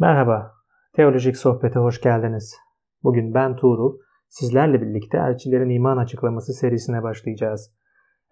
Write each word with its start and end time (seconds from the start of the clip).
Merhaba, 0.00 0.52
Teolojik 0.96 1.36
Sohbet'e 1.36 1.78
hoş 1.78 2.00
geldiniz. 2.00 2.56
Bugün 3.02 3.34
ben 3.34 3.56
Tuğrul, 3.56 3.98
sizlerle 4.28 4.82
birlikte 4.82 5.18
Elçilerin 5.18 5.70
İman 5.70 5.96
Açıklaması 5.96 6.52
serisine 6.52 7.02
başlayacağız. 7.02 7.74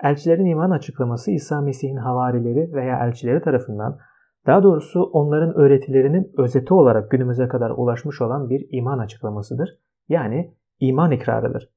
Elçilerin 0.03 0.47
İman 0.47 0.71
Açıklaması 0.71 1.31
İsa 1.31 1.61
Mesih'in 1.61 1.97
havarileri 1.97 2.73
veya 2.73 3.07
elçileri 3.07 3.43
tarafından, 3.43 3.99
daha 4.47 4.63
doğrusu 4.63 5.03
onların 5.03 5.55
öğretilerinin 5.55 6.33
özeti 6.39 6.75
olarak 6.75 7.11
günümüze 7.11 7.49
kadar 7.49 7.71
ulaşmış 7.71 8.21
olan 8.21 8.51
bir 8.51 8.67
iman 8.71 8.99
açıklamasıdır. 8.99 9.69
Yani 10.09 10.55
iman 10.81 11.11
ikrarıdır. 11.11 11.71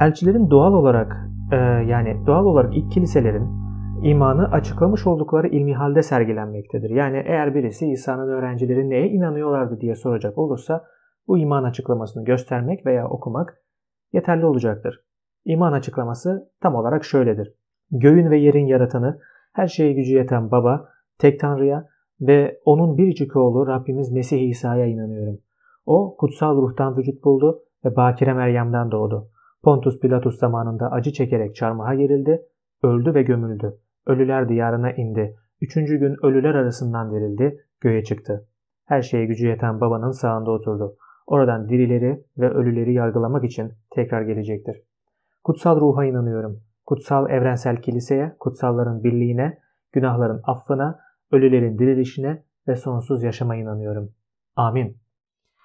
Elçilerin 0.00 0.50
doğal 0.50 0.72
olarak 0.72 1.16
e, 1.52 1.56
yani 1.86 2.26
doğal 2.26 2.44
olarak 2.44 2.76
ilk 2.76 2.92
kiliselerin 2.92 3.67
imanı 4.02 4.52
açıklamış 4.52 5.06
oldukları 5.06 5.48
ilmi 5.48 5.74
halde 5.74 6.02
sergilenmektedir. 6.02 6.90
Yani 6.90 7.22
eğer 7.26 7.54
birisi 7.54 7.90
İsa'nın 7.90 8.28
öğrencileri 8.28 8.90
neye 8.90 9.08
inanıyorlardı 9.08 9.80
diye 9.80 9.94
soracak 9.94 10.38
olursa 10.38 10.84
bu 11.28 11.38
iman 11.38 11.64
açıklamasını 11.64 12.24
göstermek 12.24 12.86
veya 12.86 13.08
okumak 13.08 13.62
yeterli 14.12 14.46
olacaktır. 14.46 15.04
İman 15.44 15.72
açıklaması 15.72 16.50
tam 16.60 16.74
olarak 16.74 17.04
şöyledir. 17.04 17.54
Göğün 17.90 18.30
ve 18.30 18.36
yerin 18.36 18.66
yaratanı, 18.66 19.18
her 19.52 19.66
şeye 19.66 19.92
gücü 19.92 20.12
yeten 20.12 20.50
baba, 20.50 20.88
tek 21.18 21.40
tanrıya 21.40 21.88
ve 22.20 22.60
onun 22.64 22.98
biricik 22.98 23.36
oğlu 23.36 23.66
Rabbimiz 23.66 24.12
Mesih 24.12 24.48
İsa'ya 24.48 24.86
inanıyorum. 24.86 25.38
O 25.86 26.16
kutsal 26.16 26.56
ruhtan 26.56 26.96
vücut 26.96 27.24
buldu 27.24 27.62
ve 27.84 27.96
Bakire 27.96 28.32
Meryem'den 28.32 28.90
doğdu. 28.90 29.28
Pontus 29.62 30.00
Pilatus 30.00 30.38
zamanında 30.38 30.90
acı 30.90 31.12
çekerek 31.12 31.56
çarmıha 31.56 31.94
gerildi, 31.94 32.42
öldü 32.82 33.14
ve 33.14 33.22
gömüldü. 33.22 33.78
Ölüler 34.08 34.48
diyarına 34.48 34.92
indi. 34.92 35.36
Üçüncü 35.60 35.98
gün 35.98 36.16
ölüler 36.22 36.54
arasından 36.54 37.12
dirildi, 37.12 37.60
göğe 37.80 38.04
çıktı. 38.04 38.48
Her 38.84 39.02
şeye 39.02 39.26
gücü 39.26 39.46
yeten 39.46 39.80
babanın 39.80 40.10
sağında 40.10 40.50
oturdu. 40.50 40.96
Oradan 41.26 41.68
dirileri 41.68 42.24
ve 42.38 42.50
ölüleri 42.50 42.92
yargılamak 42.92 43.44
için 43.44 43.72
tekrar 43.90 44.22
gelecektir. 44.22 44.82
Kutsal 45.44 45.80
ruha 45.80 46.04
inanıyorum. 46.04 46.60
Kutsal 46.86 47.30
evrensel 47.30 47.76
kiliseye, 47.76 48.36
kutsalların 48.40 49.04
birliğine, 49.04 49.58
günahların 49.92 50.40
affına, 50.44 50.98
ölülerin 51.32 51.78
dirilişine 51.78 52.42
ve 52.68 52.76
sonsuz 52.76 53.22
yaşama 53.22 53.56
inanıyorum. 53.56 54.10
Amin. 54.56 54.96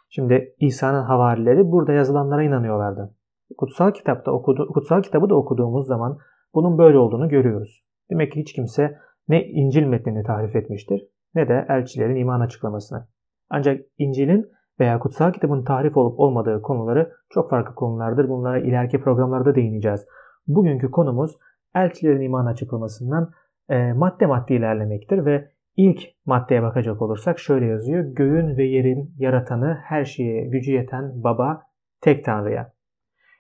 Şimdi 0.09 0.55
İsa'nın 0.59 1.03
havarileri 1.03 1.71
burada 1.71 1.93
yazılanlara 1.93 2.43
inanıyorlardı. 2.43 3.15
Kutsal 3.57 3.91
kitapta 3.91 4.31
okudu, 4.31 4.67
kutsal 4.73 5.01
kitabı 5.01 5.29
da 5.29 5.35
okuduğumuz 5.35 5.87
zaman 5.87 6.17
bunun 6.53 6.77
böyle 6.77 6.97
olduğunu 6.97 7.29
görüyoruz. 7.29 7.82
Demek 8.11 8.31
ki 8.31 8.39
hiç 8.39 8.53
kimse 8.53 8.97
ne 9.27 9.47
İncil 9.47 9.83
metnini 9.83 10.23
tahrif 10.23 10.55
etmiştir 10.55 11.07
ne 11.35 11.47
de 11.47 11.65
elçilerin 11.69 12.15
iman 12.15 12.39
açıklamasını. 12.39 13.07
Ancak 13.49 13.81
İncil'in 13.97 14.51
veya 14.79 14.99
kutsal 14.99 15.31
kitabın 15.31 15.63
tahrif 15.63 15.97
olup 15.97 16.19
olmadığı 16.19 16.61
konuları 16.61 17.11
çok 17.29 17.49
farklı 17.49 17.75
konulardır. 17.75 18.29
Bunlara 18.29 18.59
ileriki 18.59 19.01
programlarda 19.01 19.55
değineceğiz. 19.55 20.05
Bugünkü 20.47 20.91
konumuz 20.91 21.37
elçilerin 21.75 22.21
iman 22.21 22.45
açıklamasından 22.45 23.31
e, 23.69 23.93
madde 23.93 24.25
madde 24.25 24.55
ilerlemektir 24.55 25.25
ve 25.25 25.49
ilk 25.77 25.99
maddeye 26.25 26.63
bakacak 26.63 27.01
olursak 27.01 27.39
şöyle 27.39 27.65
yazıyor. 27.65 28.03
Göğün 28.03 28.57
ve 28.57 28.63
yerin 28.63 29.13
yaratanı 29.17 29.79
her 29.83 30.05
şeye 30.05 30.45
gücü 30.45 30.71
yeten 30.71 31.23
baba 31.23 31.61
tek 32.01 32.25
tanrıya. 32.25 32.73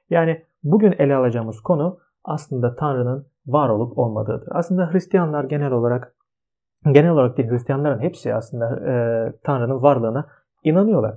Yani 0.09 0.43
bugün 0.63 0.91
ele 0.99 1.15
alacağımız 1.15 1.61
konu 1.61 1.99
aslında 2.23 2.75
Tanrı'nın 2.75 3.27
var 3.45 3.69
olup 3.69 3.97
olmadığıdır. 3.97 4.47
Aslında 4.51 4.91
Hristiyanlar 4.91 5.43
genel 5.43 5.71
olarak 5.71 6.15
genel 6.91 7.11
olarak 7.11 7.37
değil 7.37 7.49
Hristiyanların 7.49 7.99
hepsi 7.99 8.33
aslında 8.33 8.89
e, 8.89 8.93
Tanrı'nın 9.43 9.81
varlığına 9.81 10.27
inanıyorlar. 10.63 11.15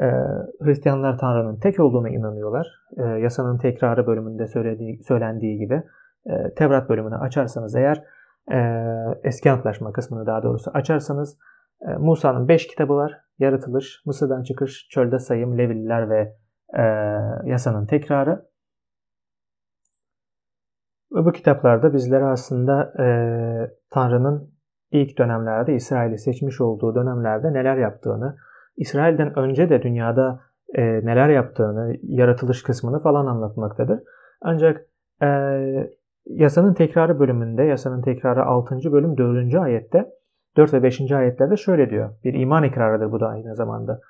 E, 0.00 0.06
Hristiyanlar 0.60 1.18
Tanrı'nın 1.18 1.56
tek 1.56 1.80
olduğuna 1.80 2.08
inanıyorlar. 2.08 2.66
E, 2.96 3.02
yasanın 3.02 3.58
tekrarı 3.58 4.06
bölümünde 4.06 4.46
söylediği, 4.46 5.02
söylendiği 5.02 5.58
gibi 5.58 5.82
e, 6.26 6.54
Tevrat 6.54 6.88
bölümünü 6.88 7.16
açarsanız 7.16 7.76
eğer 7.76 8.02
e, 8.52 8.58
eski 9.24 9.50
antlaşma 9.50 9.92
kısmını 9.92 10.26
daha 10.26 10.42
doğrusu 10.42 10.70
açarsanız 10.74 11.38
e, 11.88 11.96
Musa'nın 11.96 12.48
5 12.48 12.66
kitabı 12.66 12.94
var. 12.94 13.20
Yaratılış, 13.38 14.02
Mısır'dan 14.06 14.42
çıkış, 14.42 14.88
çölde 14.90 15.18
sayım, 15.18 15.58
Levililer 15.58 16.10
ve 16.10 16.34
e, 16.78 16.82
yasanın 17.44 17.86
tekrarı. 17.86 18.42
Bu 21.14 21.32
kitaplarda 21.32 21.92
bizlere 21.92 22.24
aslında 22.24 22.92
e, 22.98 23.06
Tanrı'nın 23.90 24.50
ilk 24.90 25.18
dönemlerde 25.18 25.74
İsrail'i 25.74 26.18
seçmiş 26.18 26.60
olduğu 26.60 26.94
dönemlerde 26.94 27.52
neler 27.52 27.76
yaptığını, 27.76 28.36
İsrail'den 28.76 29.38
önce 29.38 29.70
de 29.70 29.82
dünyada 29.82 30.40
e, 30.74 30.82
neler 30.82 31.28
yaptığını, 31.28 31.96
yaratılış 32.02 32.62
kısmını 32.62 33.02
falan 33.02 33.26
anlatmaktadır. 33.26 34.00
Ancak 34.42 34.86
e, 35.22 35.28
yasanın 36.26 36.74
tekrarı 36.74 37.20
bölümünde, 37.20 37.62
yasanın 37.62 38.02
tekrarı 38.02 38.44
6. 38.44 38.92
bölüm 38.92 39.16
4. 39.18 39.54
ayette, 39.54 40.06
4 40.56 40.74
ve 40.74 40.82
5. 40.82 41.12
ayetlerde 41.12 41.56
şöyle 41.56 41.90
diyor. 41.90 42.10
Bir 42.24 42.34
iman 42.34 42.64
ikrarıdır 42.64 43.12
bu 43.12 43.20
da 43.20 43.28
aynı 43.28 43.56
zamanda. 43.56 44.00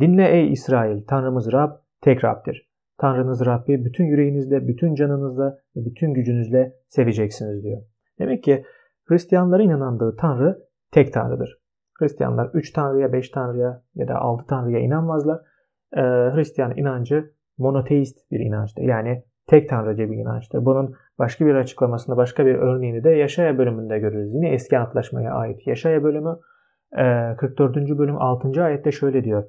Dinle 0.00 0.28
ey 0.28 0.52
İsrail, 0.52 1.06
Tanrımız 1.06 1.52
Rab, 1.52 1.70
tek 2.00 2.24
Rab'dir. 2.24 2.69
Tanrınız 3.00 3.46
Rabbi 3.46 3.84
bütün 3.84 4.04
yüreğinizle, 4.04 4.68
bütün 4.68 4.94
canınızla 4.94 5.58
ve 5.76 5.84
bütün 5.84 6.14
gücünüzle 6.14 6.72
seveceksiniz 6.88 7.62
diyor. 7.62 7.82
Demek 8.18 8.42
ki 8.42 8.64
Hristiyanların 9.04 9.68
inandığı 9.68 10.16
Tanrı 10.16 10.58
tek 10.92 11.12
Tanrı'dır. 11.12 11.58
Hristiyanlar 11.98 12.50
3 12.54 12.72
Tanrı'ya, 12.72 13.12
5 13.12 13.30
Tanrı'ya 13.30 13.82
ya 13.94 14.08
da 14.08 14.14
6 14.14 14.46
Tanrı'ya 14.46 14.80
inanmazlar. 14.80 15.40
Ee, 15.96 16.00
Hristiyan 16.34 16.76
inancı 16.76 17.30
monoteist 17.58 18.30
bir 18.30 18.40
inançtır. 18.40 18.82
Yani 18.82 19.24
tek 19.46 19.68
tanrıcı 19.68 20.10
bir 20.10 20.16
inançtır. 20.16 20.64
Bunun 20.64 20.94
başka 21.18 21.46
bir 21.46 21.54
açıklamasında, 21.54 22.16
başka 22.16 22.46
bir 22.46 22.54
örneğini 22.54 23.04
de 23.04 23.10
Yaşaya 23.10 23.58
bölümünde 23.58 23.98
görürüz. 23.98 24.34
Yine 24.34 24.48
eski 24.48 24.78
antlaşmaya 24.78 25.34
ait 25.34 25.66
Yaşaya 25.66 26.02
bölümü 26.02 26.36
44. 27.38 27.76
E, 27.76 27.98
bölüm 27.98 28.16
6. 28.16 28.62
ayette 28.62 28.92
şöyle 28.92 29.24
diyor. 29.24 29.44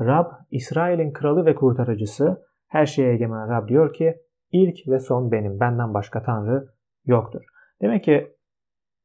Rab, 0.00 0.26
İsrail'in 0.50 1.12
kralı 1.12 1.46
ve 1.46 1.54
kurtarıcısı, 1.54 2.42
her 2.68 2.86
şeye 2.86 3.12
egemen 3.12 3.48
Rab 3.48 3.68
diyor 3.68 3.92
ki 3.94 4.16
ilk 4.52 4.88
ve 4.88 4.98
son 4.98 5.32
benim. 5.32 5.60
Benden 5.60 5.94
başka 5.94 6.22
Tanrı 6.22 6.68
yoktur. 7.04 7.44
Demek 7.82 8.04
ki 8.04 8.36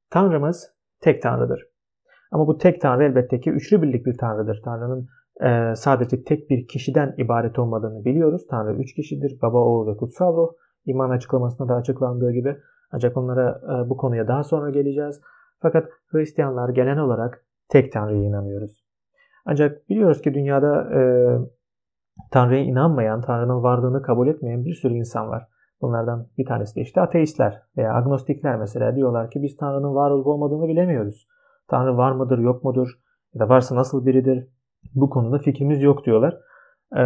Tanrımız 0.09 0.73
tek 0.99 1.22
Tanrı'dır. 1.22 1.67
Ama 2.31 2.47
bu 2.47 2.57
tek 2.57 2.81
Tanrı 2.81 3.03
elbette 3.03 3.39
ki 3.39 3.51
üçlü 3.51 3.81
birlik 3.81 4.05
bir 4.05 4.17
Tanrı'dır. 4.17 4.61
Tanrı'nın 4.66 5.07
e, 5.41 5.75
sadece 5.75 6.23
tek 6.23 6.49
bir 6.49 6.67
kişiden 6.67 7.16
ibaret 7.17 7.59
olmadığını 7.59 8.05
biliyoruz. 8.05 8.47
Tanrı 8.49 8.73
üç 8.73 8.94
kişidir. 8.95 9.39
Baba, 9.41 9.57
oğul 9.57 9.88
ve 9.88 9.97
kutsal 9.97 10.38
ruh. 10.38 10.51
İman 10.85 11.09
açıklamasında 11.09 11.69
da 11.69 11.75
açıklandığı 11.75 12.31
gibi. 12.31 12.57
Ancak 12.91 13.17
onlara 13.17 13.61
e, 13.63 13.89
bu 13.89 13.97
konuya 13.97 14.28
daha 14.28 14.43
sonra 14.43 14.69
geleceğiz. 14.69 15.22
Fakat 15.59 15.89
Hristiyanlar 16.07 16.69
gelen 16.69 16.97
olarak 16.97 17.45
tek 17.69 17.91
Tanrı'ya 17.91 18.23
inanıyoruz. 18.23 18.83
Ancak 19.45 19.89
biliyoruz 19.89 20.22
ki 20.22 20.33
dünyada 20.33 20.93
e, 20.93 21.01
Tanrı'ya 22.32 22.64
inanmayan, 22.64 23.22
Tanrı'nın 23.22 23.64
varlığını 23.64 24.02
kabul 24.02 24.28
etmeyen 24.28 24.66
bir 24.66 24.74
sürü 24.74 24.94
insan 24.94 25.30
var. 25.30 25.48
Bunlardan 25.82 26.28
bir 26.38 26.46
tanesi 26.46 26.76
de 26.76 26.82
işte 26.82 27.02
ateistler 27.02 27.62
veya 27.78 27.96
agnostikler 27.96 28.56
mesela 28.56 28.96
diyorlar 28.96 29.32
ki 29.32 29.42
biz 29.42 29.58
Tanrı'nın 29.58 29.96
var 29.96 30.12
olup 30.12 30.28
olmadığını 30.28 30.68
bilemiyoruz. 30.68 31.28
Tanrı 31.68 31.98
var 31.98 32.12
mıdır, 32.12 32.38
yok 32.38 32.64
mudur 32.64 32.90
ya 33.34 33.40
da 33.40 33.50
varsa 33.50 33.76
nasıl 33.76 34.06
biridir? 34.06 34.48
Bu 34.96 35.09
konuda 35.09 35.38
fikrimiz 35.38 35.84
yok 35.84 36.06
diyorlar. 36.06 36.38
E, 36.98 37.04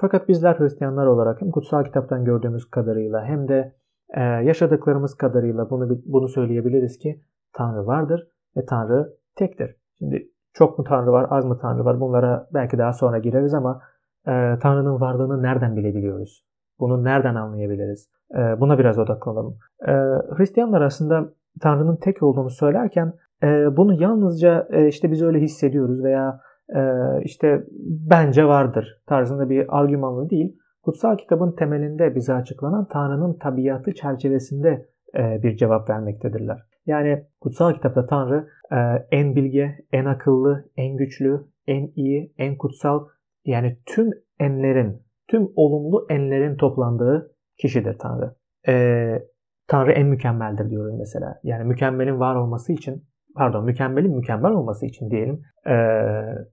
fakat 0.00 0.28
bizler 0.28 0.54
Hristiyanlar 0.54 1.06
olarak 1.06 1.40
hem 1.40 1.50
kutsal 1.50 1.84
kitaptan 1.84 2.24
gördüğümüz 2.24 2.70
kadarıyla 2.70 3.24
hem 3.24 3.48
de 3.48 3.74
e, 4.14 4.20
yaşadıklarımız 4.20 5.14
kadarıyla 5.14 5.70
bunu 5.70 5.98
bunu 6.06 6.28
söyleyebiliriz 6.28 6.98
ki 6.98 7.20
Tanrı 7.52 7.86
vardır 7.86 8.28
ve 8.56 8.64
Tanrı 8.64 9.16
tektir. 9.36 9.76
Şimdi 9.98 10.28
çok 10.52 10.78
mu 10.78 10.84
Tanrı 10.84 11.12
var, 11.12 11.26
az 11.30 11.44
mı 11.44 11.58
Tanrı 11.58 11.84
var 11.84 12.00
bunlara 12.00 12.48
belki 12.54 12.78
daha 12.78 12.92
sonra 12.92 13.18
gireriz 13.18 13.54
ama 13.54 13.80
e, 14.26 14.58
Tanrı'nın 14.62 15.00
varlığını 15.00 15.42
nereden 15.42 15.76
bilebiliyoruz? 15.76 16.44
Bunu 16.80 17.04
nereden 17.04 17.34
anlayabiliriz? 17.34 18.10
E, 18.34 18.60
buna 18.60 18.78
biraz 18.78 18.98
odaklanalım. 18.98 19.56
E, 19.82 19.92
Hristiyanlar 20.36 20.80
aslında 20.80 21.32
Tanrı'nın 21.60 21.96
tek 21.96 22.22
olduğunu 22.22 22.50
söylerken 22.50 23.12
e, 23.42 23.76
bunu 23.76 24.02
yalnızca 24.02 24.68
e, 24.70 24.88
işte 24.88 25.10
biz 25.10 25.22
öyle 25.22 25.40
hissediyoruz 25.40 26.04
veya 26.04 26.40
e, 26.74 26.80
işte 27.22 27.64
bence 28.10 28.44
vardır 28.44 29.02
tarzında 29.06 29.50
bir 29.50 29.78
argümanlı 29.78 30.30
değil. 30.30 30.56
Kutsal 30.82 31.16
kitabın 31.16 31.52
temelinde 31.52 32.14
bize 32.14 32.34
açıklanan 32.34 32.84
Tanrı'nın 32.84 33.38
tabiatı 33.38 33.94
çerçevesinde 33.94 34.86
e, 35.18 35.42
bir 35.42 35.56
cevap 35.56 35.90
vermektedirler. 35.90 36.62
Yani 36.86 37.24
kutsal 37.40 37.72
kitapta 37.72 38.06
Tanrı 38.06 38.48
e, 38.72 38.76
en 39.10 39.36
bilge, 39.36 39.76
en 39.92 40.04
akıllı, 40.04 40.64
en 40.76 40.96
güçlü, 40.96 41.40
en 41.66 41.90
iyi, 41.96 42.32
en 42.38 42.56
kutsal 42.56 43.04
yani 43.44 43.78
tüm 43.86 44.10
enlerin, 44.40 45.02
tüm 45.28 45.48
olumlu 45.56 46.06
enlerin 46.10 46.56
toplandığı 46.56 47.32
kişidir 47.58 47.98
Tanrı. 47.98 48.34
Ee, 48.68 49.22
Tanrı 49.68 49.92
en 49.92 50.06
mükemmeldir 50.06 50.70
diyorum 50.70 50.98
mesela. 50.98 51.40
Yani 51.42 51.64
mükemmelin 51.64 52.20
var 52.20 52.34
olması 52.34 52.72
için 52.72 53.04
pardon 53.36 53.64
mükemmelin 53.64 54.16
mükemmel 54.16 54.52
olması 54.52 54.86
için 54.86 55.10
diyelim 55.10 55.42
e, 55.66 55.74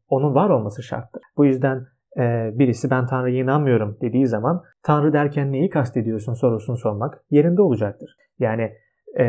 onun 0.07 0.36
var 0.36 0.50
olması 0.50 0.84
şarttır. 0.84 1.22
Bu 1.38 1.45
yüzden 1.45 1.86
e, 2.18 2.51
birisi 2.54 2.89
ben 2.89 3.06
Tanrı'ya 3.06 3.44
inanmıyorum 3.44 3.98
dediği 4.01 4.28
zaman 4.28 4.63
Tanrı 4.84 5.13
derken 5.13 5.51
neyi 5.51 5.69
kastediyorsun 5.69 6.34
sorusunu 6.34 6.78
sormak 6.78 7.24
yerinde 7.30 7.62
olacaktır. 7.62 8.16
Yani 8.39 8.74
e, 9.19 9.25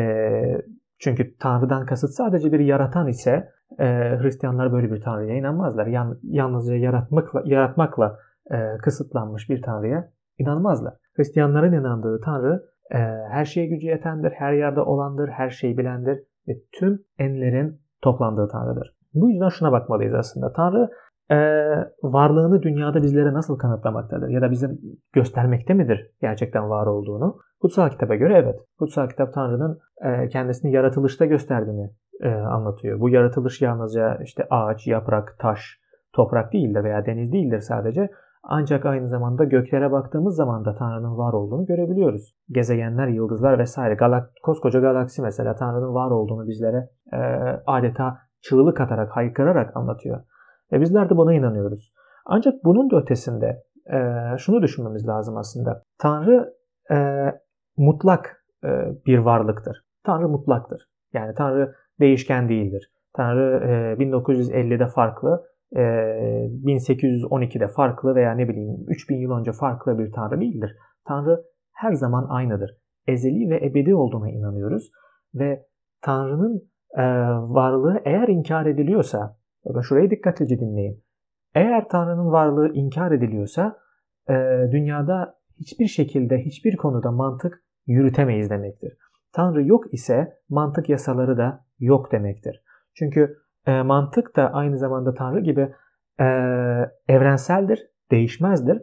çünkü 0.99 1.37
Tanrı'dan 1.37 1.85
kasıt 1.85 2.09
sadece 2.09 2.51
bir 2.51 2.59
yaratan 2.59 3.07
ise 3.07 3.49
e, 3.79 3.85
Hristiyanlar 4.21 4.73
böyle 4.73 4.91
bir 4.91 5.01
Tanrı'ya 5.01 5.35
inanmazlar. 5.35 5.87
Yan, 5.87 6.19
yalnızca 6.23 6.75
yaratmakla, 6.75 7.41
yaratmakla 7.45 8.17
e, 8.51 8.77
kısıtlanmış 8.77 9.49
bir 9.49 9.61
Tanrı'ya 9.61 10.09
inanmazlar. 10.37 10.93
Hristiyanların 11.15 11.73
inandığı 11.73 12.21
Tanrı 12.21 12.63
e, 12.91 12.97
her 13.31 13.45
şeye 13.45 13.67
gücü 13.67 13.87
yetendir, 13.87 14.31
her 14.31 14.53
yerde 14.53 14.81
olandır, 14.81 15.27
her 15.27 15.49
şeyi 15.49 15.77
bilendir 15.77 16.19
ve 16.47 16.53
tüm 16.79 16.99
enlerin 17.17 17.81
toplandığı 18.01 18.47
Tanrı'dır. 18.47 18.95
Bu 19.13 19.29
yüzden 19.29 19.49
şuna 19.49 19.71
bakmalıyız 19.71 20.13
aslında. 20.13 20.53
Tanrı 20.53 20.89
e, 21.31 21.37
varlığını 22.03 22.61
dünyada 22.61 23.03
bizlere 23.03 23.33
nasıl 23.33 23.57
kanıtlamaktadır? 23.57 24.29
Ya 24.29 24.41
da 24.41 24.51
bize 24.51 24.69
göstermekte 25.13 25.73
midir 25.73 26.11
gerçekten 26.21 26.69
var 26.69 26.85
olduğunu? 26.85 27.37
Kutsal 27.61 27.89
kitaba 27.89 28.15
göre 28.15 28.37
evet. 28.37 28.55
Kutsal 28.79 29.07
kitap 29.07 29.33
Tanrı'nın 29.33 29.79
e, 30.01 30.27
kendisini 30.27 30.71
yaratılışta 30.71 31.25
gösterdiğini 31.25 31.89
e, 32.23 32.29
anlatıyor. 32.29 32.99
Bu 32.99 33.09
yaratılış 33.09 33.61
yalnızca 33.61 34.17
işte 34.23 34.47
ağaç, 34.49 34.87
yaprak, 34.87 35.35
taş, 35.39 35.79
toprak 36.13 36.53
değildir 36.53 36.83
veya 36.83 37.05
deniz 37.05 37.33
değildir 37.33 37.59
sadece. 37.59 38.09
Ancak 38.43 38.85
aynı 38.85 39.07
zamanda 39.07 39.43
göklere 39.43 39.91
baktığımız 39.91 40.35
zaman 40.35 40.65
da 40.65 40.75
Tanrı'nın 40.75 41.17
var 41.17 41.33
olduğunu 41.33 41.65
görebiliyoruz. 41.65 42.35
Gezegenler, 42.51 43.07
yıldızlar 43.07 43.59
vesaire. 43.59 43.95
Galak, 43.95 44.31
koskoca 44.43 44.79
galaksi 44.79 45.21
mesela 45.21 45.55
Tanrı'nın 45.55 45.93
var 45.93 46.11
olduğunu 46.11 46.47
bizlere 46.47 46.89
e, 47.13 47.17
adeta 47.67 48.17
çığlık 48.41 48.81
atarak, 48.81 49.15
haykırarak 49.15 49.77
anlatıyor. 49.77 50.23
Ve 50.71 50.81
bizler 50.81 51.09
de 51.09 51.17
buna 51.17 51.33
inanıyoruz. 51.33 51.93
Ancak 52.25 52.53
bunun 52.63 52.91
da 52.91 52.97
ötesinde 52.97 53.63
e, 53.93 53.97
şunu 54.37 54.61
düşünmemiz 54.61 55.07
lazım 55.07 55.37
aslında. 55.37 55.83
Tanrı 55.99 56.53
e, 56.91 56.97
mutlak 57.77 58.43
e, 58.63 58.67
bir 59.05 59.17
varlıktır. 59.17 59.85
Tanrı 60.03 60.29
mutlaktır. 60.29 60.89
Yani 61.13 61.33
Tanrı 61.35 61.75
değişken 61.99 62.49
değildir. 62.49 62.91
Tanrı 63.13 63.63
e, 63.99 64.03
1950'de 64.03 64.87
farklı, 64.87 65.45
e, 65.75 65.81
1812'de 66.65 67.67
farklı 67.67 68.15
veya 68.15 68.31
ne 68.31 68.49
bileyim 68.49 68.85
3000 68.87 69.17
yıl 69.17 69.31
önce 69.31 69.51
farklı 69.51 69.99
bir 69.99 70.11
Tanrı 70.11 70.41
değildir. 70.41 70.75
Tanrı 71.07 71.43
her 71.73 71.93
zaman 71.93 72.27
aynıdır. 72.29 72.77
Ezeli 73.07 73.49
ve 73.49 73.65
ebedi 73.65 73.95
olduğuna 73.95 74.29
inanıyoruz 74.29 74.91
ve 75.35 75.65
Tanrı'nın 76.01 76.69
e, 76.97 77.03
varlığı 77.53 78.01
eğer 78.05 78.27
inkar 78.27 78.65
ediliyorsa, 78.65 79.37
bakın 79.65 79.81
şurayı 79.81 80.11
dikkatlice 80.11 80.59
dinleyin. 80.59 81.03
Eğer 81.55 81.89
Tanrı'nın 81.89 82.31
varlığı 82.31 82.73
inkar 82.73 83.11
ediliyorsa 83.11 83.77
e, 84.29 84.33
dünyada 84.71 85.35
hiçbir 85.59 85.87
şekilde 85.87 86.37
hiçbir 86.37 86.77
konuda 86.77 87.11
mantık 87.11 87.63
yürütemeyiz 87.87 88.49
demektir. 88.49 88.97
Tanrı 89.33 89.67
yok 89.67 89.93
ise 89.93 90.33
mantık 90.49 90.89
yasaları 90.89 91.37
da 91.37 91.65
yok 91.79 92.11
demektir. 92.11 92.63
Çünkü 92.93 93.37
e, 93.65 93.81
mantık 93.81 94.35
da 94.35 94.53
aynı 94.53 94.77
zamanda 94.77 95.13
Tanrı 95.13 95.39
gibi 95.39 95.73
e, 96.19 96.25
evrenseldir, 97.07 97.87
değişmezdir. 98.11 98.81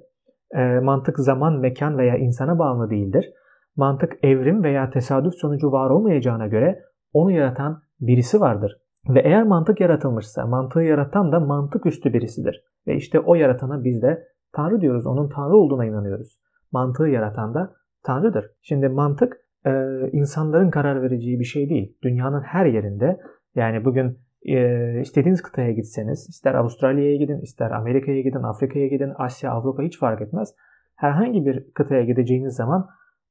E, 0.54 0.80
mantık 0.80 1.18
zaman, 1.18 1.60
mekan 1.60 1.98
veya 1.98 2.16
insana 2.16 2.58
bağımlı 2.58 2.90
değildir. 2.90 3.32
Mantık 3.76 4.24
evrim 4.24 4.62
veya 4.62 4.90
tesadüf 4.90 5.34
sonucu 5.34 5.72
var 5.72 5.90
olmayacağına 5.90 6.46
göre 6.46 6.82
onu 7.12 7.30
yaratan 7.30 7.82
birisi 8.00 8.40
vardır. 8.40 8.80
Ve 9.08 9.20
eğer 9.20 9.42
mantık 9.42 9.80
yaratılmışsa 9.80 10.46
mantığı 10.46 10.80
yaratan 10.80 11.32
da 11.32 11.40
mantık 11.40 11.86
üstü 11.86 12.12
birisidir. 12.12 12.64
Ve 12.86 12.96
işte 12.96 13.20
o 13.20 13.34
yaratana 13.34 13.84
biz 13.84 14.02
de 14.02 14.28
Tanrı 14.52 14.80
diyoruz. 14.80 15.06
Onun 15.06 15.28
Tanrı 15.28 15.56
olduğuna 15.56 15.84
inanıyoruz. 15.84 16.38
Mantığı 16.72 17.06
yaratan 17.06 17.54
da 17.54 17.72
Tanrı'dır. 18.02 18.50
Şimdi 18.62 18.88
mantık 18.88 19.36
e, 19.66 19.70
insanların 20.12 20.70
karar 20.70 21.02
vereceği 21.02 21.40
bir 21.40 21.44
şey 21.44 21.68
değil. 21.68 21.96
Dünyanın 22.02 22.40
her 22.40 22.66
yerinde 22.66 23.20
yani 23.54 23.84
bugün 23.84 24.18
e, 24.46 25.00
istediğiniz 25.00 25.42
kıtaya 25.42 25.72
gitseniz 25.72 26.28
ister 26.28 26.54
Avustralya'ya 26.54 27.16
gidin, 27.16 27.40
ister 27.40 27.70
Amerika'ya 27.70 28.20
gidin, 28.20 28.42
Afrika'ya 28.42 28.86
gidin, 28.86 29.12
Asya, 29.18 29.50
Avrupa 29.50 29.82
hiç 29.82 29.98
fark 29.98 30.22
etmez. 30.22 30.54
Herhangi 30.96 31.46
bir 31.46 31.70
kıtaya 31.74 32.04
gideceğiniz 32.04 32.54
zaman 32.54 32.86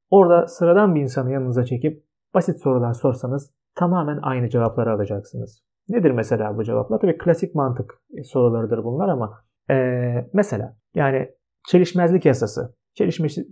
orada 0.10 0.48
sıradan 0.48 0.96
bir 0.96 1.02
insanı 1.02 1.32
yanınıza 1.32 1.66
çekip 1.66 2.04
basit 2.34 2.62
sorular 2.62 2.94
sorsanız 2.94 3.52
tamamen 3.76 4.20
aynı 4.22 4.50
cevapları 4.50 4.92
alacaksınız. 4.92 5.64
Nedir 5.90 6.12
mesela 6.12 6.58
bu 6.58 6.64
cevaplar? 6.64 7.00
Tabii 7.00 7.18
klasik 7.18 7.56
mantık 7.56 7.94
sorularıdır 8.24 8.84
bunlar 8.84 9.10
ama 9.10 9.34
e, 9.70 9.76
mesela 10.34 10.78
yani 10.96 11.30
çelişmezlik 11.68 12.26
yasası. 12.26 12.76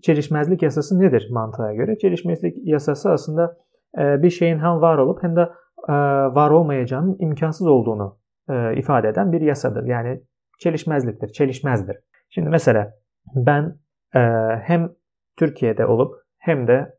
Çelişmezlik 0.01 0.63
yasası 0.63 0.99
nedir 0.99 1.27
mantığa 1.31 1.73
göre? 1.73 1.97
Çelişmezlik 1.97 2.57
yasası 2.63 3.11
aslında 3.11 3.57
e, 3.97 4.23
bir 4.23 4.29
şeyin 4.29 4.59
hem 4.59 4.81
var 4.81 4.97
olup 4.97 5.23
hem 5.23 5.35
de 5.35 5.41
e, 5.89 5.93
var 6.35 6.49
olmayacağının 6.49 7.17
imkansız 7.19 7.67
olduğunu 7.67 8.17
e, 8.49 8.75
ifade 8.77 9.07
eden 9.07 9.31
bir 9.31 9.41
yasadır. 9.41 9.85
Yani 9.85 10.21
çelişmezliktir, 10.59 11.27
çelişmezdir. 11.27 11.97
Şimdi 12.29 12.49
mesela 12.49 12.93
ben 13.35 13.75
e, 14.15 14.19
hem 14.63 14.91
Türkiye'de 15.37 15.85
olup 15.85 16.15
hem 16.37 16.67
de 16.67 16.95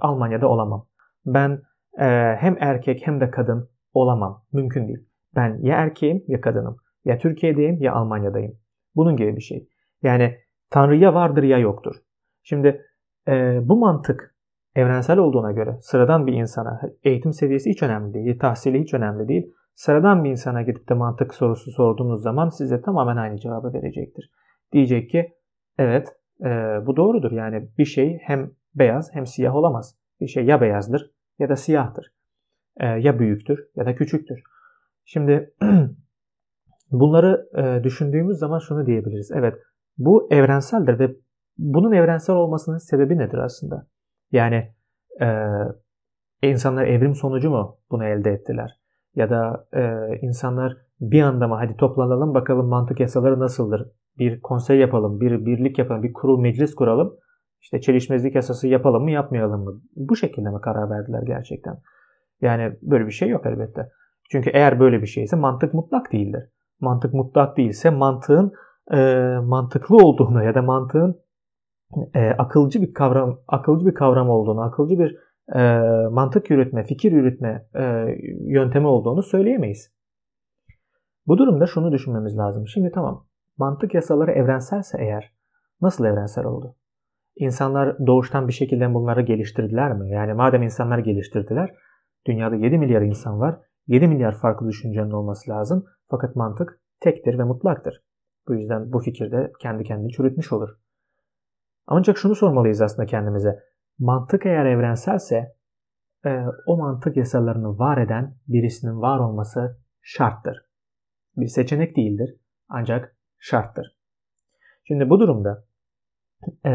Almanya'da 0.00 0.48
olamam. 0.48 0.86
Ben 1.26 1.62
hem 2.38 2.56
erkek 2.60 3.06
hem 3.06 3.20
de 3.20 3.30
kadın 3.30 3.70
olamam. 3.92 4.44
Mümkün 4.52 4.88
değil. 4.88 5.06
Ben 5.36 5.58
ya 5.62 5.76
erkeğim 5.76 6.24
ya 6.28 6.40
kadınım. 6.40 6.76
Ya 7.04 7.18
Türkiye'deyim 7.18 7.76
ya 7.80 7.92
Almanya'dayım. 7.92 8.52
Bunun 8.96 9.16
gibi 9.16 9.36
bir 9.36 9.40
şey. 9.40 9.68
Yani 10.02 10.36
Tanrı 10.70 10.96
ya 10.96 11.14
vardır 11.14 11.42
ya 11.42 11.58
yoktur. 11.58 11.96
Şimdi 12.42 12.86
bu 13.62 13.76
mantık 13.76 14.34
evrensel 14.74 15.18
olduğuna 15.18 15.52
göre 15.52 15.78
sıradan 15.82 16.26
bir 16.26 16.32
insana 16.32 16.80
eğitim 17.04 17.32
seviyesi 17.32 17.70
hiç 17.70 17.82
önemli 17.82 18.14
değil, 18.14 18.38
tahsili 18.38 18.80
hiç 18.80 18.94
önemli 18.94 19.28
değil. 19.28 19.54
Sıradan 19.74 20.24
bir 20.24 20.30
insana 20.30 20.62
gidip 20.62 20.88
de 20.88 20.94
mantık 20.94 21.34
sorusu 21.34 21.70
sorduğunuz 21.70 22.22
zaman 22.22 22.48
size 22.48 22.82
tamamen 22.82 23.16
aynı 23.16 23.38
cevabı 23.38 23.72
verecektir. 23.72 24.30
Diyecek 24.72 25.10
ki 25.10 25.32
evet 25.78 26.08
e, 26.44 26.46
bu 26.86 26.96
doğrudur. 26.96 27.32
Yani 27.32 27.68
bir 27.78 27.84
şey 27.84 28.18
hem 28.22 28.50
beyaz 28.74 29.14
hem 29.14 29.26
siyah 29.26 29.54
olamaz. 29.54 29.96
Bir 30.20 30.26
şey 30.26 30.44
ya 30.44 30.60
beyazdır 30.60 31.10
ya 31.38 31.48
da 31.48 31.56
siyahtır. 31.56 32.12
E, 32.76 32.86
ya 32.86 33.18
büyüktür 33.18 33.68
ya 33.76 33.86
da 33.86 33.94
küçüktür. 33.94 34.42
Şimdi 35.04 35.54
bunları 36.90 37.48
e, 37.54 37.84
düşündüğümüz 37.84 38.38
zaman 38.38 38.58
şunu 38.58 38.86
diyebiliriz. 38.86 39.30
Evet 39.34 39.54
bu 40.00 40.28
evrenseldir 40.30 40.98
ve 40.98 41.16
bunun 41.58 41.92
evrensel 41.92 42.36
olmasının 42.36 42.78
sebebi 42.78 43.18
nedir 43.18 43.38
aslında? 43.38 43.86
Yani 44.32 44.72
e, 45.20 45.26
insanlar 46.42 46.84
evrim 46.84 47.14
sonucu 47.14 47.50
mu 47.50 47.78
bunu 47.90 48.04
elde 48.04 48.30
ettiler? 48.30 48.78
Ya 49.14 49.30
da 49.30 49.66
e, 49.72 49.82
insanlar 50.22 50.76
bir 51.00 51.22
anda 51.22 51.48
mı 51.48 51.54
hadi 51.54 51.76
toplanalım 51.76 52.34
bakalım 52.34 52.66
mantık 52.66 53.00
yasaları 53.00 53.40
nasıldır? 53.40 53.90
Bir 54.18 54.40
konsey 54.40 54.78
yapalım, 54.78 55.20
bir 55.20 55.46
birlik 55.46 55.78
yapalım, 55.78 56.02
bir 56.02 56.12
kurul 56.12 56.40
meclis 56.40 56.74
kuralım. 56.74 57.16
İşte 57.62 57.80
çelişmezlik 57.80 58.34
yasası 58.34 58.68
yapalım 58.68 59.02
mı 59.02 59.10
yapmayalım 59.10 59.64
mı? 59.64 59.80
Bu 59.96 60.16
şekilde 60.16 60.50
mi 60.50 60.60
karar 60.60 60.90
verdiler 60.90 61.22
gerçekten? 61.26 61.76
Yani 62.40 62.72
böyle 62.82 63.06
bir 63.06 63.12
şey 63.12 63.28
yok 63.28 63.46
elbette. 63.46 63.88
Çünkü 64.30 64.50
eğer 64.50 64.80
böyle 64.80 65.02
bir 65.02 65.06
şeyse 65.06 65.36
mantık 65.36 65.74
mutlak 65.74 66.12
değildir. 66.12 66.42
Mantık 66.80 67.14
mutlak 67.14 67.56
değilse 67.56 67.90
mantığın 67.90 68.52
e, 68.92 68.98
mantıklı 69.42 69.96
olduğunu 69.96 70.44
ya 70.44 70.54
da 70.54 70.62
mantığın 70.62 71.20
e, 72.14 72.30
akılcı 72.30 72.82
bir 72.82 72.94
kavram 72.94 73.40
akılcı 73.48 73.86
bir 73.86 73.94
kavram 73.94 74.30
olduğunu, 74.30 74.60
akılcı 74.60 74.98
bir 74.98 75.16
e, 75.54 75.82
mantık 76.10 76.50
yürütme, 76.50 76.84
fikir 76.84 77.12
yürütme 77.12 77.66
e, 77.74 77.82
yöntemi 78.46 78.86
olduğunu 78.86 79.22
söyleyemeyiz. 79.22 79.92
Bu 81.26 81.38
durumda 81.38 81.66
şunu 81.66 81.92
düşünmemiz 81.92 82.38
lazım. 82.38 82.68
Şimdi 82.68 82.90
tamam, 82.94 83.26
mantık 83.58 83.94
yasaları 83.94 84.30
evrenselse 84.30 84.98
eğer 85.00 85.32
nasıl 85.80 86.04
evrensel 86.04 86.44
oldu? 86.44 86.76
İnsanlar 87.36 88.06
doğuştan 88.06 88.48
bir 88.48 88.52
şekilde 88.52 88.94
bunları 88.94 89.22
geliştirdiler 89.22 89.92
mi? 89.92 90.10
Yani 90.10 90.34
madem 90.34 90.62
insanlar 90.62 90.98
geliştirdiler, 90.98 91.74
dünyada 92.26 92.56
7 92.56 92.78
milyar 92.78 93.02
insan 93.02 93.40
var, 93.40 93.60
7 93.86 94.08
milyar 94.08 94.32
farklı 94.32 94.68
düşüncenin 94.68 95.10
olması 95.10 95.50
lazım. 95.50 95.84
Fakat 96.10 96.36
mantık 96.36 96.80
tektir 97.00 97.38
ve 97.38 97.44
mutlaktır. 97.44 98.02
Bu 98.50 98.54
yüzden 98.54 98.92
bu 98.92 98.98
fikir 98.98 99.32
de 99.32 99.52
kendi 99.60 99.84
kendini 99.84 100.12
çürütmüş 100.12 100.52
olur. 100.52 100.68
Ancak 101.86 102.18
şunu 102.18 102.34
sormalıyız 102.34 102.82
aslında 102.82 103.06
kendimize. 103.06 103.62
Mantık 103.98 104.46
eğer 104.46 104.64
evrenselse 104.64 105.56
e, 106.26 106.44
o 106.66 106.76
mantık 106.76 107.16
yasalarını 107.16 107.78
var 107.78 107.98
eden 107.98 108.34
birisinin 108.48 109.00
var 109.00 109.18
olması 109.18 109.78
şarttır. 110.02 110.66
Bir 111.36 111.46
seçenek 111.46 111.96
değildir 111.96 112.36
ancak 112.68 113.16
şarttır. 113.38 113.96
Şimdi 114.84 115.10
bu 115.10 115.20
durumda 115.20 115.64
e, 116.66 116.72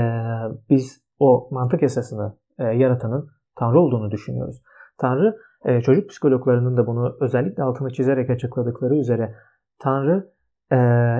biz 0.69 1.03
o 1.19 1.47
mantık 1.51 1.81
yasasını 1.81 2.37
e, 2.59 2.63
yaratanın 2.63 3.29
Tanrı 3.55 3.79
olduğunu 3.79 4.11
düşünüyoruz. 4.11 4.61
Tanrı 4.97 5.37
e, 5.65 5.81
çocuk 5.81 6.09
psikologlarının 6.09 6.77
da 6.77 6.87
bunu 6.87 7.17
özellikle 7.21 7.63
altını 7.63 7.93
çizerek 7.93 8.29
açıkladıkları 8.29 8.95
üzere 8.95 9.35
Tanrı 9.79 10.34
e, 10.71 10.75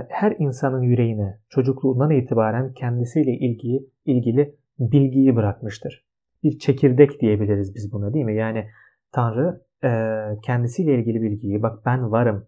her 0.09 0.35
insanın 0.39 0.81
yüreğine 0.81 1.39
çocukluğundan 1.49 2.11
itibaren 2.11 2.73
kendisiyle 2.73 3.31
ilgili, 3.31 3.89
ilgili 4.05 4.55
bilgiyi 4.79 5.35
bırakmıştır. 5.35 6.05
Bir 6.43 6.59
çekirdek 6.59 7.21
diyebiliriz 7.21 7.75
biz 7.75 7.91
buna 7.91 8.13
değil 8.13 8.25
mi? 8.25 8.35
Yani 8.35 8.67
Tanrı 9.11 9.61
e, 9.83 9.89
kendisiyle 10.43 10.95
ilgili 10.95 11.21
bilgiyi, 11.21 11.63
bak 11.63 11.85
ben 11.85 12.11
varım 12.11 12.47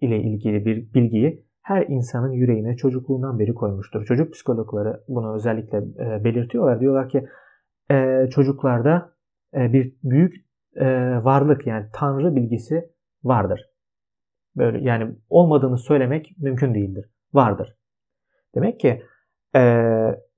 ile 0.00 0.22
ilgili 0.22 0.64
bir 0.66 0.94
bilgiyi 0.94 1.46
her 1.62 1.86
insanın 1.88 2.32
yüreğine 2.32 2.76
çocukluğundan 2.76 3.38
beri 3.38 3.54
koymuştur. 3.54 4.04
Çocuk 4.04 4.32
psikologları 4.32 5.00
bunu 5.08 5.34
özellikle 5.34 5.78
e, 5.78 6.24
belirtiyorlar. 6.24 6.80
Diyorlar 6.80 7.08
ki 7.08 7.26
e, 7.90 8.26
çocuklarda 8.30 9.12
e, 9.54 9.72
bir 9.72 9.94
büyük 10.04 10.34
e, 10.76 10.86
varlık 11.24 11.66
yani 11.66 11.86
Tanrı 11.92 12.36
bilgisi 12.36 12.90
vardır. 13.24 13.70
Böyle 14.56 14.78
yani 14.88 15.16
olmadığını 15.28 15.78
söylemek 15.78 16.34
mümkün 16.38 16.74
değildir. 16.74 17.10
Vardır. 17.34 17.76
Demek 18.54 18.80
ki 18.80 19.02
e, 19.56 19.82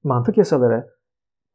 mantık 0.05 0.39
yasaları 0.39 0.87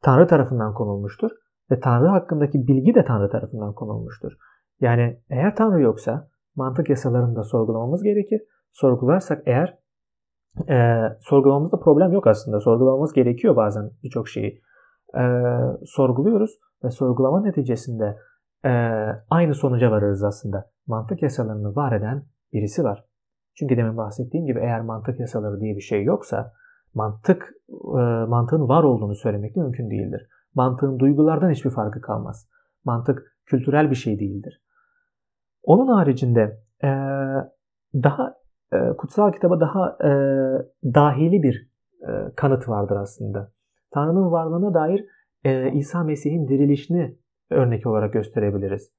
Tanrı 0.02 0.26
tarafından 0.26 0.74
konulmuştur 0.74 1.30
ve 1.70 1.80
Tanrı 1.80 2.06
hakkındaki 2.06 2.66
bilgi 2.66 2.94
de 2.94 3.04
Tanrı 3.04 3.30
tarafından 3.30 3.74
konulmuştur. 3.74 4.32
Yani 4.80 5.20
eğer 5.30 5.56
Tanrı 5.56 5.80
yoksa 5.80 6.28
mantık 6.56 6.90
yasalarını 6.90 7.36
da 7.36 7.42
sorgulamamız 7.42 8.02
gerekir. 8.02 8.42
Sorgularsak 8.72 9.42
eğer 9.46 9.78
e, 10.68 10.76
sorgulamamızda 11.20 11.80
problem 11.80 12.12
yok 12.12 12.26
aslında. 12.26 12.60
Sorgulamamız 12.60 13.12
gerekiyor 13.12 13.56
bazen 13.56 13.90
birçok 14.02 14.28
şeyi. 14.28 14.62
E, 15.14 15.22
sorguluyoruz 15.84 16.58
ve 16.84 16.90
sorgulama 16.90 17.42
neticesinde 17.42 18.18
e, 18.64 18.70
aynı 19.30 19.54
sonuca 19.54 19.90
varırız 19.90 20.24
aslında. 20.24 20.70
Mantık 20.86 21.22
yasalarını 21.22 21.76
var 21.76 21.92
eden 21.92 22.24
birisi 22.54 22.84
var. 22.84 23.04
Çünkü 23.54 23.76
demin 23.76 23.96
bahsettiğim 23.96 24.46
gibi 24.46 24.60
eğer 24.60 24.80
mantık 24.80 25.20
yasaları 25.20 25.60
diye 25.60 25.76
bir 25.76 25.80
şey 25.80 26.04
yoksa 26.04 26.52
mantık 26.94 27.54
e, 27.70 28.02
mantığın 28.28 28.68
var 28.68 28.82
olduğunu 28.82 29.14
söylemek 29.14 29.56
de 29.56 29.60
mümkün 29.60 29.90
değildir. 29.90 30.28
Mantığın 30.54 30.98
duygulardan 30.98 31.50
hiçbir 31.50 31.70
farkı 31.70 32.00
kalmaz. 32.00 32.48
Mantık 32.84 33.36
kültürel 33.46 33.90
bir 33.90 33.96
şey 33.96 34.18
değildir. 34.18 34.62
Onun 35.62 35.88
haricinde 35.88 36.60
e, 36.84 36.88
daha 37.94 38.34
e, 38.72 38.96
kutsal 38.98 39.32
kitaba 39.32 39.60
daha 39.60 39.98
e, 40.04 40.10
dahili 40.84 41.42
bir 41.42 41.74
kanıt 42.36 42.68
vardır 42.68 42.96
aslında. 42.96 43.52
Tanrı'nın 43.90 44.30
varlığına 44.30 44.74
dair 44.74 45.06
İsa 45.72 46.02
Mesih'in 46.02 46.48
dirilişini 46.48 47.16
örnek 47.50 47.86
olarak 47.86 48.12
gösterebiliriz. 48.12 48.92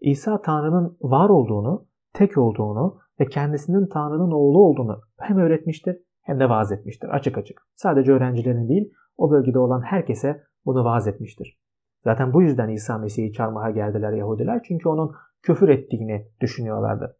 İsa 0.00 0.42
Tanrı'nın 0.42 0.96
var 1.00 1.28
olduğunu, 1.28 1.86
tek 2.14 2.38
olduğunu 2.38 2.98
ve 3.20 3.26
kendisinin 3.26 3.86
Tanrı'nın 3.86 4.30
oğlu 4.30 4.58
olduğunu 4.58 5.00
hem 5.18 5.38
öğretmiştir 5.38 5.98
hem 6.22 6.40
de 6.40 6.48
vaaz 6.48 6.72
etmiştir 6.72 7.08
açık 7.08 7.38
açık. 7.38 7.62
Sadece 7.74 8.12
öğrencilerin 8.12 8.68
değil, 8.68 8.92
o 9.16 9.30
bölgede 9.30 9.58
olan 9.58 9.82
herkese 9.82 10.42
bunu 10.64 10.84
vaaz 10.84 11.08
etmiştir. 11.08 11.58
Zaten 12.04 12.32
bu 12.32 12.42
yüzden 12.42 12.68
İsa 12.68 12.98
Mesih'i 12.98 13.32
çarmıha 13.32 13.70
geldiler 13.70 14.12
Yahudiler. 14.12 14.62
Çünkü 14.68 14.88
onun 14.88 15.12
küfür 15.42 15.68
ettiğini 15.68 16.26
düşünüyorlardı. 16.40 17.16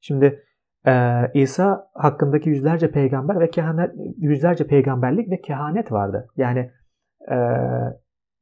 Şimdi 0.00 0.44
e, 0.86 0.92
İsa 1.34 1.90
hakkındaki 1.94 2.48
yüzlerce 2.48 2.90
peygamber 2.90 3.40
ve 3.40 3.50
kehanet, 3.50 3.90
yüzlerce 4.16 4.66
peygamberlik 4.66 5.30
ve 5.30 5.40
kehanet 5.40 5.92
vardı. 5.92 6.28
Yani 6.36 6.70
e, 7.30 7.36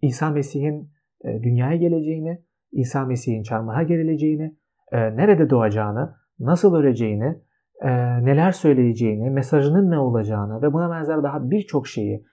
İsa 0.03 0.31
Mesih'in 0.31 0.91
e, 1.25 1.43
dünyaya 1.43 1.77
geleceğini, 1.77 2.43
İsa 2.73 3.05
Mesih'in 3.05 3.43
çarmıha 3.43 3.83
gerileceğini, 3.83 4.57
e, 4.92 5.16
nerede 5.16 5.50
doğacağını, 5.50 6.14
nasıl 6.38 6.75
öleceğini, 6.75 7.42
e, 7.83 7.90
neler 8.25 8.52
söyleyeceğini, 8.52 9.30
mesajının 9.30 9.90
ne 9.90 9.99
olacağını 9.99 10.62
ve 10.62 10.73
buna 10.73 10.90
benzer 10.90 11.23
daha 11.23 11.50
birçok 11.50 11.87
şeyi 11.87 12.25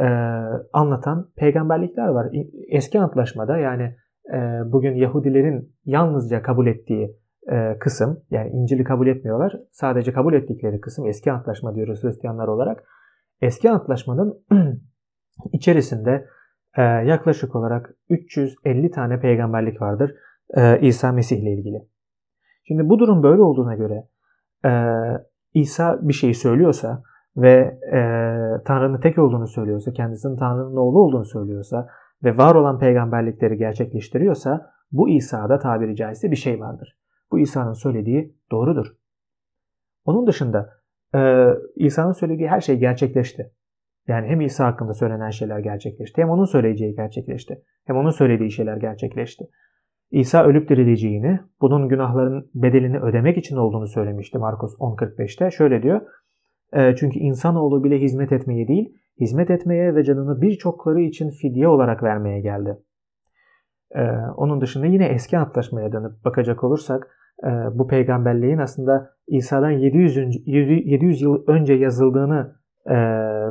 e, 0.00 0.06
anlatan 0.72 1.28
peygamberlikler 1.36 2.08
var. 2.08 2.26
Eski 2.68 3.00
antlaşmada 3.00 3.58
yani 3.58 3.96
e, 4.34 4.38
bugün 4.72 4.94
Yahudilerin 4.94 5.72
yalnızca 5.84 6.42
kabul 6.42 6.66
ettiği 6.66 7.16
e, 7.52 7.78
kısım 7.78 8.22
yani 8.30 8.50
İncil'i 8.50 8.84
kabul 8.84 9.06
etmiyorlar. 9.06 9.60
Sadece 9.72 10.12
kabul 10.12 10.34
ettikleri 10.34 10.80
kısım 10.80 11.06
eski 11.06 11.32
antlaşma 11.32 11.74
diyoruz 11.74 12.02
Hristiyanlar 12.02 12.48
olarak. 12.48 12.84
Eski 13.40 13.70
antlaşmanın 13.70 14.44
içerisinde 15.52 16.26
e, 16.76 16.82
yaklaşık 16.82 17.56
olarak 17.56 17.94
350 18.08 18.90
tane 18.90 19.20
peygamberlik 19.20 19.82
vardır 19.82 20.14
e, 20.56 20.80
İsa 20.80 21.12
Mesih 21.12 21.42
ile 21.42 21.52
ilgili. 21.52 21.78
Şimdi 22.64 22.88
bu 22.88 22.98
durum 22.98 23.22
böyle 23.22 23.42
olduğuna 23.42 23.74
göre 23.74 24.08
e, 24.64 24.70
İsa 25.54 25.98
bir 26.02 26.12
şey 26.12 26.34
söylüyorsa 26.34 27.02
ve 27.36 27.78
e, 27.92 28.00
Tanrı'nın 28.64 29.00
tek 29.00 29.18
olduğunu 29.18 29.46
söylüyorsa, 29.46 29.92
kendisinin 29.92 30.36
Tanrı'nın 30.36 30.76
oğlu 30.76 30.98
olduğunu 30.98 31.24
söylüyorsa 31.24 31.88
ve 32.24 32.36
var 32.36 32.54
olan 32.54 32.78
peygamberlikleri 32.78 33.56
gerçekleştiriyorsa 33.56 34.70
bu 34.92 35.08
İsa'da 35.08 35.58
tabiri 35.58 35.96
caizse 35.96 36.30
bir 36.30 36.36
şey 36.36 36.60
vardır. 36.60 36.96
Bu 37.32 37.38
İsa'nın 37.38 37.72
söylediği 37.72 38.34
doğrudur. 38.50 38.86
Onun 40.04 40.26
dışında 40.26 40.70
e, 41.14 41.48
İsa'nın 41.76 42.12
söylediği 42.12 42.48
her 42.48 42.60
şey 42.60 42.78
gerçekleşti. 42.78 43.50
Yani 44.08 44.26
hem 44.26 44.40
İsa 44.40 44.66
hakkında 44.66 44.94
söylenen 44.94 45.30
şeyler 45.30 45.58
gerçekleşti, 45.58 46.22
hem 46.22 46.30
onun 46.30 46.44
söyleyeceği 46.44 46.94
gerçekleşti, 46.94 47.62
hem 47.84 47.96
onun 47.96 48.10
söylediği 48.10 48.50
şeyler 48.50 48.76
gerçekleşti. 48.76 49.44
İsa 50.10 50.44
ölüp 50.44 50.68
dirileceğini, 50.68 51.40
bunun 51.60 51.88
günahların 51.88 52.50
bedelini 52.54 52.98
ödemek 52.98 53.38
için 53.38 53.56
olduğunu 53.56 53.86
söylemişti 53.86 54.38
Markus 54.38 54.74
10.45'te. 54.74 55.50
Şöyle 55.50 55.82
diyor, 55.82 56.00
e, 56.72 56.94
çünkü 56.96 57.18
insanoğlu 57.18 57.84
bile 57.84 57.98
hizmet 57.98 58.32
etmeye 58.32 58.68
değil, 58.68 58.94
hizmet 59.20 59.50
etmeye 59.50 59.94
ve 59.94 60.04
canını 60.04 60.40
birçokları 60.40 61.00
için 61.00 61.30
fidye 61.30 61.68
olarak 61.68 62.02
vermeye 62.02 62.40
geldi. 62.40 62.76
E, 63.94 64.02
onun 64.36 64.60
dışında 64.60 64.86
yine 64.86 65.06
eski 65.06 65.38
antlaşmaya 65.38 65.92
dönüp 65.92 66.24
bakacak 66.24 66.64
olursak, 66.64 67.08
e, 67.44 67.48
bu 67.78 67.86
peygamberliğin 67.86 68.58
aslında 68.58 69.10
İsa'dan 69.28 69.70
700, 69.70 70.46
700 70.46 71.22
yıl 71.22 71.44
önce 71.46 71.74
yazıldığını 71.74 72.64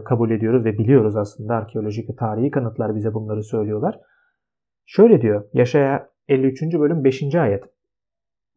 kabul 0.05 0.31
ediyoruz 0.31 0.65
ve 0.65 0.77
biliyoruz 0.77 1.17
aslında 1.17 1.55
arkeolojik 1.55 2.09
ve 2.09 2.15
tarihi 2.15 2.51
kanıtlar 2.51 2.95
bize 2.95 3.13
bunları 3.13 3.43
söylüyorlar. 3.43 3.99
Şöyle 4.85 5.21
diyor 5.21 5.43
Yaşaya 5.53 6.12
53. 6.27 6.61
bölüm 6.61 7.03
5. 7.03 7.35
ayet. 7.35 7.63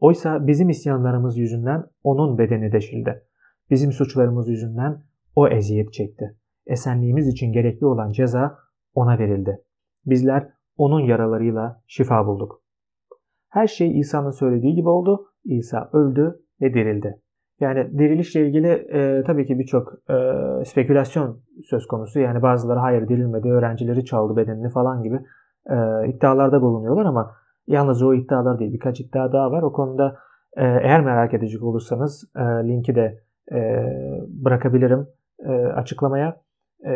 Oysa 0.01 0.47
bizim 0.47 0.69
isyanlarımız 0.69 1.39
yüzünden 1.39 1.85
onun 2.03 2.39
bedeni 2.39 2.73
deşildi. 2.73 3.23
Bizim 3.71 3.93
suçlarımız 3.93 4.49
yüzünden 4.49 5.03
o 5.37 5.49
eziyet 5.49 5.93
çekti. 5.93 6.37
Esenliğimiz 6.67 7.29
için 7.29 7.53
gerekli 7.53 7.87
olan 7.87 8.13
ceza 8.13 8.59
ona 8.95 9.19
verildi. 9.19 9.63
Bizler 10.07 10.49
onun 10.77 11.01
yaralarıyla 11.01 11.83
şifa 11.87 12.27
bulduk. 12.27 12.63
Her 13.49 13.67
şey 13.67 13.99
İsa'nın 13.99 14.31
söylediği 14.31 14.75
gibi 14.75 14.89
oldu. 14.89 15.27
İsa 15.45 15.91
öldü 15.93 16.41
ve 16.61 16.75
dirildi. 16.75 17.21
Yani 17.61 17.99
dirilişle 17.99 18.47
ilgili 18.47 18.69
e, 18.69 19.23
tabii 19.27 19.47
ki 19.47 19.59
birçok 19.59 19.93
e, 20.11 20.15
spekülasyon 20.65 21.41
söz 21.65 21.87
konusu. 21.87 22.21
Yani 22.21 22.43
bazıları 22.43 22.79
hayır 22.79 23.09
dirilmedi, 23.09 23.49
öğrencileri 23.49 24.05
çaldı 24.05 24.37
bedenini 24.37 24.71
falan 24.71 25.03
gibi 25.03 25.21
e, 25.71 26.09
iddialarda 26.09 26.63
bulunuyorlar 26.63 27.05
ama 27.05 27.37
yalnızca 27.67 28.07
o 28.07 28.15
iddialar 28.15 28.59
değil 28.59 28.73
birkaç 28.73 29.01
iddia 29.01 29.33
daha 29.33 29.51
var. 29.51 29.63
O 29.63 29.73
konuda 29.73 30.17
e, 30.57 30.65
eğer 30.65 31.01
merak 31.01 31.35
edecek 31.35 31.63
olursanız 31.63 32.25
e, 32.37 32.41
linki 32.41 32.95
de 32.95 33.23
e, 33.53 33.59
bırakabilirim 34.29 35.07
açıklamaya. 35.75 36.41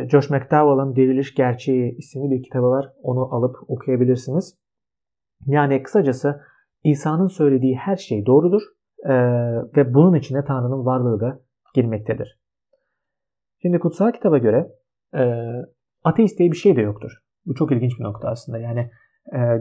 Josh 0.08 0.30
McDowell'ın 0.30 0.96
Diriliş 0.96 1.34
Gerçeği 1.34 1.96
isimli 1.96 2.30
bir 2.30 2.42
kitabı 2.42 2.66
var. 2.66 2.92
Onu 3.02 3.34
alıp 3.34 3.56
okuyabilirsiniz. 3.68 4.58
Yani 5.46 5.82
kısacası 5.82 6.40
İsa'nın 6.84 7.26
söylediği 7.26 7.76
her 7.76 7.96
şey 7.96 8.26
doğrudur 8.26 8.62
ve 9.76 9.94
bunun 9.94 10.14
içine 10.14 10.44
Tanrı'nın 10.44 10.86
varlığı 10.86 11.20
da 11.20 11.40
girmektedir. 11.74 12.40
Şimdi 13.62 13.78
kutsal 13.78 14.12
kitaba 14.12 14.38
göre 14.38 14.68
e, 15.14 15.44
ateist 16.04 16.38
diye 16.38 16.50
bir 16.50 16.56
şey 16.56 16.76
de 16.76 16.80
yoktur. 16.80 17.12
Bu 17.46 17.54
çok 17.54 17.72
ilginç 17.72 17.98
bir 17.98 18.04
nokta 18.04 18.28
aslında. 18.28 18.58
Yani 18.58 18.90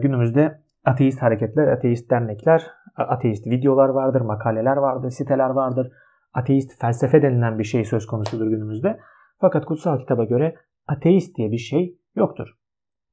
günümüzde 0.02 0.60
ateist 0.84 1.22
hareketler, 1.22 1.68
ateist 1.68 2.10
dernekler, 2.10 2.66
ateist 2.96 3.46
videolar 3.46 3.88
vardır, 3.88 4.20
makaleler 4.20 4.76
vardır, 4.76 5.10
siteler 5.10 5.50
vardır. 5.50 5.92
Ateist 6.34 6.80
felsefe 6.80 7.22
denilen 7.22 7.58
bir 7.58 7.64
şey 7.64 7.84
söz 7.84 8.06
konusudur 8.06 8.46
günümüzde. 8.46 9.00
Fakat 9.40 9.64
kutsal 9.64 9.98
kitaba 9.98 10.24
göre 10.24 10.54
ateist 10.86 11.36
diye 11.36 11.50
bir 11.50 11.58
şey 11.58 11.98
yoktur. 12.14 12.48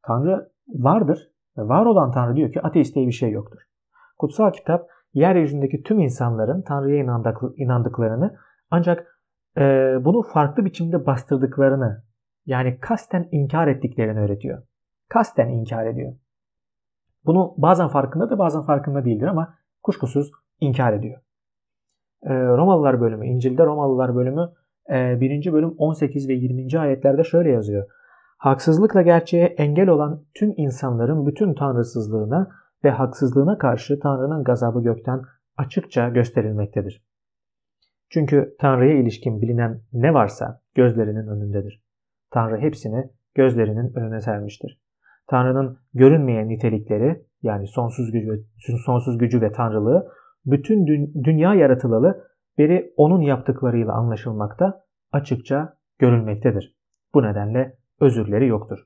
Tanrı 0.07 0.51
vardır 0.67 1.31
ve 1.57 1.61
var 1.61 1.85
olan 1.85 2.11
Tanrı 2.11 2.35
diyor 2.35 2.51
ki 2.51 2.61
ateist 2.61 2.95
diye 2.95 3.07
bir 3.07 3.11
şey 3.11 3.31
yoktur. 3.31 3.59
Kutsal 4.17 4.51
kitap 4.51 4.87
yeryüzündeki 5.13 5.83
tüm 5.83 5.99
insanların 5.99 6.61
Tanrı'ya 6.61 7.03
inandıklarını 7.57 8.37
ancak 8.71 9.21
e, 9.57 9.61
bunu 10.01 10.21
farklı 10.21 10.65
biçimde 10.65 11.05
bastırdıklarını 11.05 12.03
yani 12.45 12.79
kasten 12.79 13.27
inkar 13.31 13.67
ettiklerini 13.67 14.19
öğretiyor. 14.19 14.63
Kasten 15.09 15.49
inkar 15.49 15.85
ediyor. 15.85 16.13
Bunu 17.25 17.53
bazen 17.57 17.87
farkında 17.87 18.29
da 18.29 18.39
bazen 18.39 18.61
farkında 18.61 19.05
değildir 19.05 19.27
ama 19.27 19.53
kuşkusuz 19.83 20.31
inkar 20.59 20.93
ediyor. 20.93 21.21
Ee, 22.23 22.33
Romalılar 22.33 23.01
bölümü, 23.01 23.27
İncil'de 23.27 23.65
Romalılar 23.65 24.15
bölümü 24.15 24.49
1. 24.89 25.47
E, 25.47 25.53
bölüm 25.53 25.75
18 25.77 26.29
ve 26.29 26.33
20. 26.33 26.79
ayetlerde 26.79 27.23
şöyle 27.23 27.51
yazıyor. 27.51 27.87
Haksızlıkla 28.37 29.01
gerçeğe 29.01 29.45
engel 29.45 29.89
olan 29.89 30.23
tüm 30.33 30.53
insanların 30.57 31.25
bütün 31.25 31.53
tanrısızlığına 31.53 32.49
ve 32.83 32.89
haksızlığına 32.89 33.57
karşı 33.57 33.99
Tanrı'nın 33.99 34.43
gazabı 34.43 34.83
gökten 34.83 35.21
açıkça 35.57 36.09
gösterilmektedir. 36.09 37.03
Çünkü 38.09 38.55
Tanrı'ya 38.59 38.93
ilişkin 38.93 39.41
bilinen 39.41 39.81
ne 39.93 40.13
varsa 40.13 40.61
gözlerinin 40.75 41.27
önündedir. 41.27 41.83
Tanrı 42.31 42.57
hepsini 42.57 43.09
gözlerinin 43.35 43.93
önüne 43.95 44.21
sermiştir. 44.21 44.81
Tanrı'nın 45.27 45.77
görünmeyen 45.93 46.49
nitelikleri 46.49 47.21
yani 47.41 47.67
sonsuz 47.67 48.11
gücü, 48.11 48.45
sonsuz 48.85 49.17
gücü 49.17 49.41
ve 49.41 49.51
tanrılığı 49.51 50.07
bütün 50.45 50.85
dü- 50.85 51.23
dünya 51.23 51.53
yaratılalı 51.53 52.23
beri 52.57 52.93
onun 52.97 53.21
yaptıklarıyla 53.21 53.93
anlaşılmakta, 53.93 54.83
açıkça 55.11 55.77
görülmektedir. 55.99 56.75
Bu 57.13 57.23
nedenle 57.23 57.77
özürleri 58.01 58.47
yoktur. 58.47 58.79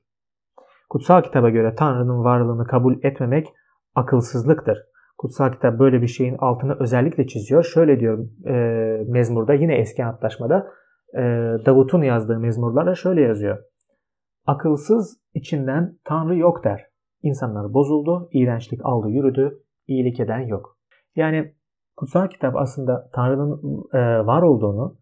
Kutsal 0.90 1.22
kitaba 1.22 1.50
göre 1.50 1.74
Tanrı'nın 1.74 2.24
varlığını 2.24 2.66
kabul 2.66 2.94
etmemek 3.02 3.46
akılsızlıktır. 3.94 4.78
Kutsal 5.18 5.52
kitap 5.52 5.78
böyle 5.78 6.02
bir 6.02 6.06
şeyin 6.06 6.36
altını 6.38 6.76
özellikle 6.80 7.26
çiziyor. 7.26 7.64
Şöyle 7.64 8.00
diyor 8.00 8.18
e, 8.46 8.54
mezmurda 9.08 9.54
yine 9.54 9.74
eski 9.74 10.04
antlaşmada 10.04 10.66
e, 11.14 11.20
Davut'un 11.66 12.02
yazdığı 12.02 12.38
mezmurlarda 12.38 12.94
şöyle 12.94 13.20
yazıyor. 13.20 13.58
Akılsız 14.46 15.20
içinden 15.34 15.98
Tanrı 16.04 16.36
yok 16.36 16.64
der. 16.64 16.86
İnsanlar 17.22 17.74
bozuldu, 17.74 18.28
iğrençlik 18.32 18.80
aldı 18.84 19.08
yürüdü, 19.08 19.62
iyilik 19.86 20.20
eden 20.20 20.40
yok. 20.40 20.78
Yani 21.16 21.54
kutsal 21.96 22.28
kitap 22.28 22.56
aslında 22.56 23.10
Tanrı'nın 23.12 23.84
e, 23.92 24.26
var 24.26 24.42
olduğunu, 24.42 24.98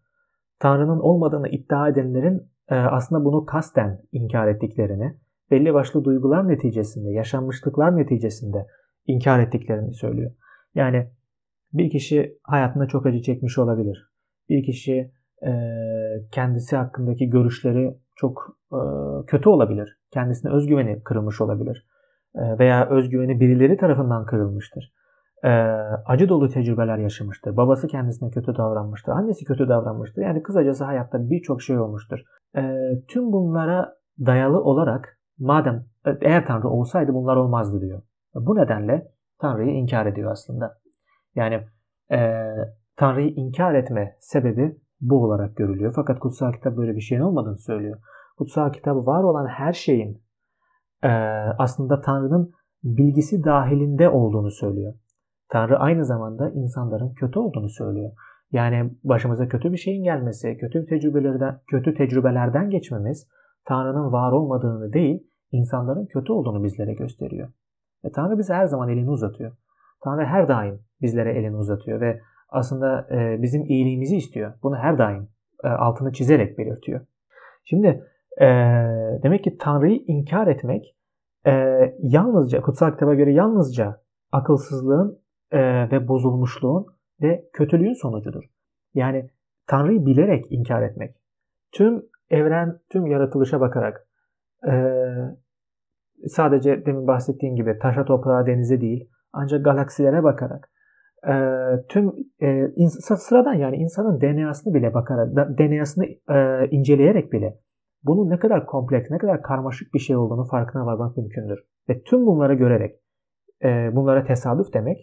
Tanrı'nın 0.58 1.00
olmadığını 1.00 1.48
iddia 1.48 1.88
edenlerin 1.88 2.50
e, 2.68 2.74
aslında 2.74 3.24
bunu 3.24 3.44
kasten 3.44 4.02
inkar 4.12 4.48
ettiklerini, 4.48 5.16
belli 5.50 5.74
başlı 5.74 6.04
duygular 6.04 6.48
neticesinde, 6.48 7.10
yaşanmışlıklar 7.10 7.96
neticesinde 7.96 8.66
inkar 9.06 9.40
ettiklerini 9.40 9.94
söylüyor. 9.94 10.32
Yani 10.74 11.10
bir 11.72 11.90
kişi 11.90 12.38
hayatında 12.42 12.86
çok 12.86 13.06
acı 13.06 13.22
çekmiş 13.22 13.58
olabilir. 13.58 14.10
Bir 14.48 14.64
kişi 14.64 15.12
e, 15.46 15.52
kendisi 16.32 16.76
hakkındaki 16.76 17.30
görüşleri 17.30 17.96
çok 18.20 18.56
e, 18.72 18.78
kötü 19.26 19.48
olabilir. 19.48 19.98
Kendisine 20.10 20.52
özgüveni 20.52 21.02
kırılmış 21.02 21.40
olabilir. 21.40 21.86
E, 22.34 22.58
veya 22.58 22.88
özgüveni 22.88 23.40
birileri 23.40 23.76
tarafından 23.76 24.26
kırılmıştır. 24.26 24.92
E, 25.44 25.50
acı 26.06 26.28
dolu 26.28 26.48
tecrübeler 26.48 26.98
yaşamıştır. 26.98 27.56
Babası 27.56 27.86
kendisine 27.86 28.30
kötü 28.30 28.56
davranmıştır. 28.56 29.12
Annesi 29.12 29.44
kötü 29.44 29.68
davranmıştır. 29.68 30.22
Yani 30.22 30.42
kısacası 30.42 30.84
hayatta 30.84 31.30
birçok 31.30 31.62
şey 31.62 31.78
olmuştur. 31.78 32.18
Tüm 33.08 33.32
bunlara 33.32 33.94
dayalı 34.26 34.62
olarak 34.62 35.18
madem 35.38 35.84
eğer 36.20 36.46
Tanrı 36.46 36.68
olsaydı 36.68 37.14
bunlar 37.14 37.36
olmazdı 37.36 37.80
diyor. 37.80 38.02
Bu 38.34 38.56
nedenle 38.56 39.08
Tanrı'yı 39.40 39.70
inkar 39.70 40.06
ediyor 40.06 40.30
aslında. 40.30 40.78
Yani 41.34 41.60
e, 42.12 42.46
Tanrı'yı 42.96 43.30
inkar 43.30 43.74
etme 43.74 44.16
sebebi 44.20 44.76
bu 45.00 45.24
olarak 45.24 45.56
görülüyor. 45.56 45.92
Fakat 45.96 46.18
kutsal 46.18 46.52
kitap 46.52 46.76
böyle 46.76 46.96
bir 46.96 47.00
şeyin 47.00 47.22
olmadığını 47.22 47.58
söylüyor. 47.58 47.98
Kutsal 48.38 48.72
kitap 48.72 49.06
var 49.06 49.22
olan 49.22 49.46
her 49.46 49.72
şeyin 49.72 50.22
e, 51.02 51.08
aslında 51.58 52.00
Tanrı'nın 52.00 52.52
bilgisi 52.84 53.44
dahilinde 53.44 54.08
olduğunu 54.08 54.50
söylüyor. 54.50 54.94
Tanrı 55.48 55.78
aynı 55.78 56.04
zamanda 56.04 56.50
insanların 56.50 57.14
kötü 57.14 57.38
olduğunu 57.38 57.68
söylüyor. 57.68 58.12
Yani 58.52 58.90
başımıza 59.04 59.48
kötü 59.48 59.72
bir 59.72 59.76
şeyin 59.76 60.04
gelmesi, 60.04 60.56
kötü 60.56 60.86
tecrübelerden, 60.86 61.60
kötü 61.70 61.94
tecrübelerden 61.94 62.70
geçmemiz 62.70 63.28
Tanrı'nın 63.64 64.12
var 64.12 64.32
olmadığını 64.32 64.92
değil, 64.92 65.26
insanların 65.52 66.06
kötü 66.06 66.32
olduğunu 66.32 66.64
bizlere 66.64 66.94
gösteriyor. 66.94 67.48
Ve 68.04 68.10
Tanrı 68.12 68.38
bize 68.38 68.54
her 68.54 68.66
zaman 68.66 68.88
elini 68.88 69.10
uzatıyor. 69.10 69.52
Tanrı 70.04 70.24
her 70.24 70.48
daim 70.48 70.80
bizlere 71.02 71.32
elini 71.32 71.56
uzatıyor 71.56 72.00
ve 72.00 72.20
aslında 72.50 73.08
e, 73.10 73.42
bizim 73.42 73.64
iyiliğimizi 73.64 74.16
istiyor. 74.16 74.52
Bunu 74.62 74.76
her 74.76 74.98
daim 74.98 75.28
e, 75.64 75.68
altını 75.68 76.12
çizerek 76.12 76.58
belirtiyor. 76.58 77.00
Şimdi 77.64 78.04
e, 78.40 78.46
demek 79.22 79.44
ki 79.44 79.58
Tanrı'yı 79.58 80.04
inkar 80.06 80.46
etmek 80.46 80.96
e, 81.46 81.52
yalnızca 81.98 82.60
kutsal 82.60 82.92
kitaba 82.92 83.14
göre 83.14 83.32
yalnızca 83.32 84.00
akılsızlığın 84.32 85.18
e, 85.50 85.90
ve 85.90 86.08
bozulmuşluğun 86.08 86.86
ve 87.22 87.44
kötülüğün 87.52 87.94
sonucudur. 87.94 88.44
Yani 88.94 89.30
Tanrı'yı 89.66 90.06
bilerek 90.06 90.52
inkar 90.52 90.82
etmek. 90.82 91.16
Tüm 91.72 92.02
evren, 92.30 92.78
tüm 92.90 93.06
yaratılışa 93.06 93.60
bakarak 93.60 94.06
e, 94.68 94.72
sadece 96.28 96.86
demin 96.86 97.06
bahsettiğim 97.06 97.56
gibi 97.56 97.78
taşa 97.78 98.04
toprağa 98.04 98.46
denize 98.46 98.80
değil 98.80 99.08
ancak 99.32 99.64
galaksilere 99.64 100.22
bakarak 100.22 100.70
e, 101.28 101.34
tüm 101.88 102.12
e, 102.42 102.88
sıradan 103.00 103.54
yani 103.54 103.76
insanın 103.76 104.20
DNA'sını 104.20 104.74
bile 104.74 104.94
bakarak 104.94 105.58
DNA'sını 105.58 106.04
e, 106.06 106.68
inceleyerek 106.70 107.32
bile 107.32 107.58
bunun 108.02 108.30
ne 108.30 108.38
kadar 108.38 108.66
kompleks, 108.66 109.10
ne 109.10 109.18
kadar 109.18 109.42
karmaşık 109.42 109.94
bir 109.94 109.98
şey 109.98 110.16
olduğunu 110.16 110.44
farkına 110.44 110.86
varmak 110.86 111.16
mümkündür. 111.16 111.58
Ve 111.88 112.02
tüm 112.02 112.26
bunları 112.26 112.54
görerek 112.54 113.00
e, 113.64 113.96
bunlara 113.96 114.24
tesadüf 114.24 114.72
demek 114.74 114.98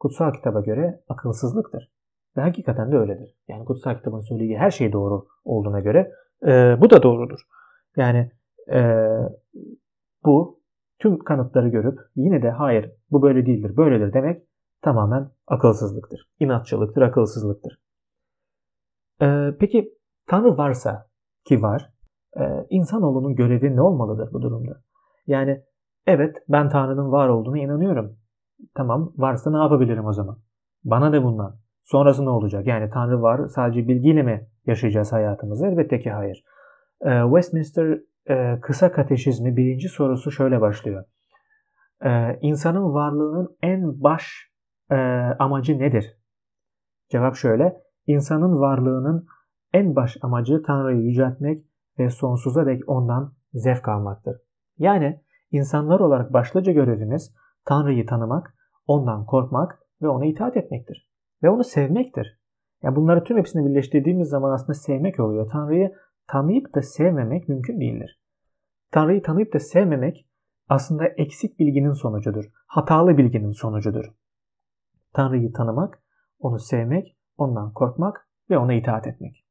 kutsal 0.00 0.32
kitaba 0.32 0.60
göre 0.60 1.00
akılsızlıktır. 1.08 1.92
Ve 2.36 2.40
hakikaten 2.40 2.92
de 2.92 2.96
öyledir. 2.96 3.36
Yani 3.48 3.64
kutsal 3.64 3.96
kitabın 3.96 4.20
söylediği 4.20 4.58
her 4.58 4.70
şey 4.70 4.92
doğru 4.92 5.26
olduğuna 5.44 5.80
göre 5.80 6.12
e, 6.46 6.76
bu 6.80 6.90
da 6.90 7.02
doğrudur. 7.02 7.40
Yani 7.96 8.30
e, 8.72 9.06
bu 10.24 10.60
tüm 10.98 11.18
kanıtları 11.18 11.68
görüp 11.68 11.98
yine 12.16 12.42
de 12.42 12.50
hayır 12.50 12.92
bu 13.10 13.22
böyle 13.22 13.46
değildir, 13.46 13.76
böyledir 13.76 14.12
demek 14.12 14.42
tamamen 14.82 15.30
akılsızlıktır. 15.46 16.28
İnatçılıktır, 16.40 17.02
akılsızlıktır. 17.02 17.78
Ee, 19.22 19.54
peki 19.60 19.94
Tanrı 20.26 20.56
varsa 20.56 21.06
ki 21.44 21.62
var, 21.62 21.90
e, 22.36 22.66
insanoğlunun 22.70 23.34
görevi 23.34 23.76
ne 23.76 23.82
olmalıdır 23.82 24.32
bu 24.32 24.42
durumda? 24.42 24.80
Yani 25.26 25.62
evet 26.06 26.36
ben 26.48 26.68
Tanrı'nın 26.68 27.12
var 27.12 27.28
olduğuna 27.28 27.58
inanıyorum. 27.58 28.16
Tamam 28.74 29.12
varsa 29.16 29.50
ne 29.50 29.58
yapabilirim 29.58 30.06
o 30.06 30.12
zaman? 30.12 30.38
Bana 30.84 31.12
da 31.12 31.24
bundan. 31.24 31.56
Sonrası 31.84 32.24
ne 32.24 32.30
olacak? 32.30 32.66
Yani 32.66 32.90
Tanrı 32.90 33.22
var 33.22 33.46
sadece 33.48 33.88
bilgiyle 33.88 34.22
mi 34.22 34.46
yaşayacağız 34.66 35.12
hayatımızı? 35.12 35.66
Elbette 35.66 36.00
ki 36.00 36.10
hayır. 36.10 36.44
Ee, 37.02 37.22
Westminster 37.24 38.00
e, 38.30 38.60
kısa 38.60 38.92
kateşizmi 38.92 39.56
birinci 39.56 39.88
sorusu 39.88 40.30
şöyle 40.30 40.60
başlıyor. 40.60 41.04
Ee, 42.04 42.38
insanın 42.40 42.94
varlığının 42.94 43.56
en 43.62 44.02
baş 44.02 44.47
e, 44.90 44.96
amacı 45.38 45.78
nedir? 45.78 46.18
Cevap 47.08 47.36
şöyle. 47.36 47.82
İnsanın 48.06 48.60
varlığının 48.60 49.26
en 49.72 49.96
baş 49.96 50.16
amacı 50.22 50.62
Tanrı'yı 50.62 51.02
yüceltmek 51.02 51.64
ve 51.98 52.10
sonsuza 52.10 52.66
dek 52.66 52.88
ondan 52.88 53.32
zevk 53.52 53.88
almaktır. 53.88 54.36
Yani 54.78 55.20
insanlar 55.50 56.00
olarak 56.00 56.32
başlıca 56.32 56.72
görevimiz 56.72 57.34
Tanrı'yı 57.64 58.06
tanımak, 58.06 58.54
ondan 58.86 59.26
korkmak 59.26 59.78
ve 60.02 60.08
ona 60.08 60.26
itaat 60.26 60.56
etmektir. 60.56 61.10
Ve 61.42 61.50
onu 61.50 61.64
sevmektir. 61.64 62.38
Yani 62.82 62.96
bunları 62.96 63.24
tüm 63.24 63.38
hepsini 63.38 63.66
birleştirdiğimiz 63.66 64.28
zaman 64.28 64.52
aslında 64.52 64.74
sevmek 64.74 65.20
oluyor. 65.20 65.50
Tanrı'yı 65.50 65.92
tanıyıp 66.28 66.74
da 66.74 66.82
sevmemek 66.82 67.48
mümkün 67.48 67.80
değildir. 67.80 68.20
Tanrı'yı 68.90 69.22
tanıyıp 69.22 69.54
da 69.54 69.58
sevmemek 69.58 70.28
aslında 70.68 71.06
eksik 71.06 71.58
bilginin 71.58 71.92
sonucudur. 71.92 72.44
Hatalı 72.66 73.18
bilginin 73.18 73.52
sonucudur. 73.52 74.04
Tanrı'yı 75.12 75.52
tanımak, 75.52 76.02
onu 76.38 76.58
sevmek, 76.58 77.16
ondan 77.36 77.72
korkmak 77.72 78.28
ve 78.50 78.58
ona 78.58 78.72
itaat 78.72 79.06
etmek. 79.06 79.44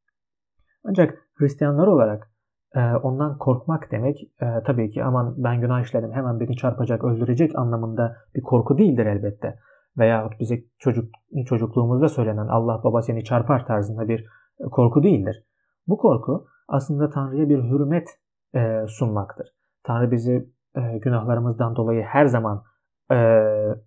Ancak 0.84 1.18
Hristiyanlar 1.34 1.88
olarak 1.88 2.32
e, 2.76 2.80
ondan 2.80 3.38
korkmak 3.38 3.92
demek 3.92 4.24
e, 4.42 4.46
tabii 4.66 4.92
ki 4.92 5.04
aman 5.04 5.34
ben 5.38 5.62
günah 5.62 5.82
işledim 5.82 6.12
hemen 6.12 6.40
beni 6.40 6.56
çarpacak, 6.56 7.04
öldürecek 7.04 7.56
anlamında 7.56 8.16
bir 8.36 8.42
korku 8.42 8.78
değildir 8.78 9.06
elbette. 9.06 9.60
Veyahut 9.98 10.40
bize 10.40 10.56
çocuk, 10.80 11.10
çocukluğumuzda 11.46 12.10
söylenen 12.10 12.48
Allah 12.48 12.82
baba 12.84 13.02
seni 13.02 13.24
çarpar 13.24 13.66
tarzında 13.66 14.08
bir 14.08 14.26
korku 14.72 15.04
değildir. 15.04 15.44
Bu 15.88 15.98
korku 15.98 16.48
aslında 16.68 17.10
Tanrı'ya 17.10 17.50
bir 17.50 17.64
hürmet 17.64 18.08
e, 18.56 18.86
sunmaktır. 18.88 19.48
Tanrı 19.84 20.12
bizi 20.12 20.50
e, 20.76 20.98
günahlarımızdan 20.98 21.76
dolayı 21.76 22.04
her 22.04 22.26
zaman 22.26 22.64
e, 23.12 23.16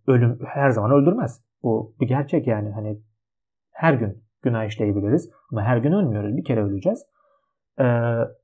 ölüm 0.06 0.38
her 0.46 0.70
zaman 0.70 0.90
öldürmez. 0.90 1.49
Bu 1.62 1.94
bir 2.01 2.09
gerçek 2.09 2.46
yani 2.46 2.70
hani 2.70 3.01
her 3.70 3.94
gün 3.94 4.23
günah 4.42 4.64
işleyebiliriz 4.64 5.31
ama 5.53 5.62
her 5.62 5.77
gün 5.77 5.92
ölmüyoruz. 5.92 6.37
Bir 6.37 6.44
kere 6.44 6.62
öleceğiz. 6.62 7.07
Ee, 7.81 7.85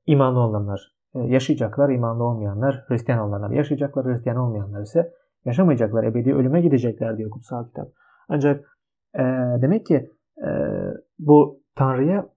imanlı 0.05 0.39
olanlar 0.39 0.95
e, 1.15 1.19
yaşayacaklar, 1.19 1.89
imanlı 1.89 2.23
olmayanlar 2.23 2.83
Hristiyan 2.87 3.19
olanlar 3.19 3.49
yaşayacaklar, 3.49 4.05
Hristiyan 4.05 4.37
olmayanlar 4.37 4.81
ise 4.81 5.13
Yaşamayacaklar. 5.47 6.03
Ebedi 6.03 6.35
ölüme 6.35 6.61
gidecekler 6.61 7.17
diyor 7.17 7.29
kutsal 7.29 7.67
kitap. 7.67 7.87
Ancak 8.29 8.77
e, 9.15 9.23
demek 9.61 9.85
ki 9.85 10.11
e, 10.37 10.49
bu 11.19 11.61
Tanrı'ya 11.75 12.29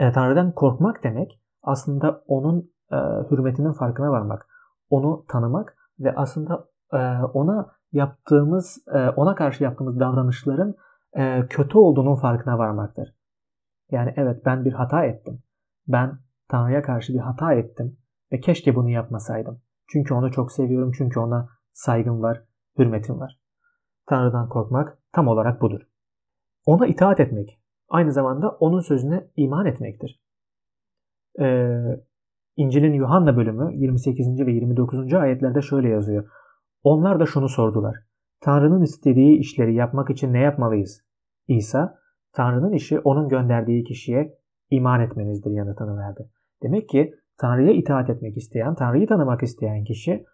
e, 0.00 0.12
Tanrı'dan 0.12 0.52
korkmak 0.52 1.04
demek 1.04 1.40
aslında 1.62 2.24
onun 2.26 2.70
e, 2.92 2.96
hürmetinin 3.30 3.72
farkına 3.72 4.10
varmak. 4.10 4.46
Onu 4.90 5.24
tanımak 5.28 5.76
ve 6.00 6.14
aslında 6.16 6.64
e, 6.92 6.98
ona 7.34 7.77
yaptığımız, 7.92 8.78
e, 8.94 9.08
ona 9.08 9.34
karşı 9.34 9.64
yaptığımız 9.64 10.00
davranışların 10.00 10.74
e, 11.16 11.46
kötü 11.46 11.78
olduğunun 11.78 12.16
farkına 12.16 12.58
varmaktır. 12.58 13.14
Yani 13.90 14.14
evet 14.16 14.46
ben 14.46 14.64
bir 14.64 14.72
hata 14.72 15.04
ettim. 15.04 15.42
Ben 15.86 16.18
Tanrı'ya 16.48 16.82
karşı 16.82 17.14
bir 17.14 17.18
hata 17.18 17.54
ettim 17.54 17.96
ve 18.32 18.40
keşke 18.40 18.74
bunu 18.74 18.90
yapmasaydım. 18.90 19.60
Çünkü 19.92 20.14
onu 20.14 20.32
çok 20.32 20.52
seviyorum, 20.52 20.92
çünkü 20.98 21.20
ona 21.20 21.48
saygım 21.72 22.22
var, 22.22 22.44
hürmetim 22.78 23.20
var. 23.20 23.40
Tanrı'dan 24.06 24.48
korkmak 24.48 24.98
tam 25.12 25.28
olarak 25.28 25.60
budur. 25.60 25.80
Ona 26.66 26.86
itaat 26.86 27.20
etmek 27.20 27.60
aynı 27.88 28.12
zamanda 28.12 28.50
onun 28.50 28.80
sözüne 28.80 29.30
iman 29.36 29.66
etmektir. 29.66 30.22
Ee, 31.40 31.74
İncil'in 32.56 32.92
Yuhanna 32.92 33.36
bölümü 33.36 33.74
28. 33.74 34.46
ve 34.46 34.52
29. 34.52 35.14
ayetlerde 35.14 35.62
şöyle 35.62 35.88
yazıyor. 35.88 36.28
Onlar 36.82 37.20
da 37.20 37.26
şunu 37.26 37.48
sordular. 37.48 37.96
Tanrı'nın 38.40 38.82
istediği 38.82 39.38
işleri 39.38 39.74
yapmak 39.74 40.10
için 40.10 40.32
ne 40.32 40.40
yapmalıyız? 40.40 41.02
İsa, 41.48 41.98
Tanrı'nın 42.32 42.72
işi 42.72 43.00
onun 43.00 43.28
gönderdiği 43.28 43.84
kişiye 43.84 44.38
iman 44.70 45.00
etmenizdir 45.00 45.50
yanıtını 45.50 45.98
verdi. 45.98 46.30
Demek 46.62 46.88
ki 46.88 47.14
Tanrı'ya 47.38 47.72
itaat 47.72 48.10
etmek 48.10 48.36
isteyen, 48.36 48.74
Tanrı'yı 48.74 49.06
tanımak 49.06 49.42
isteyen 49.42 49.84
kişi 49.84 50.24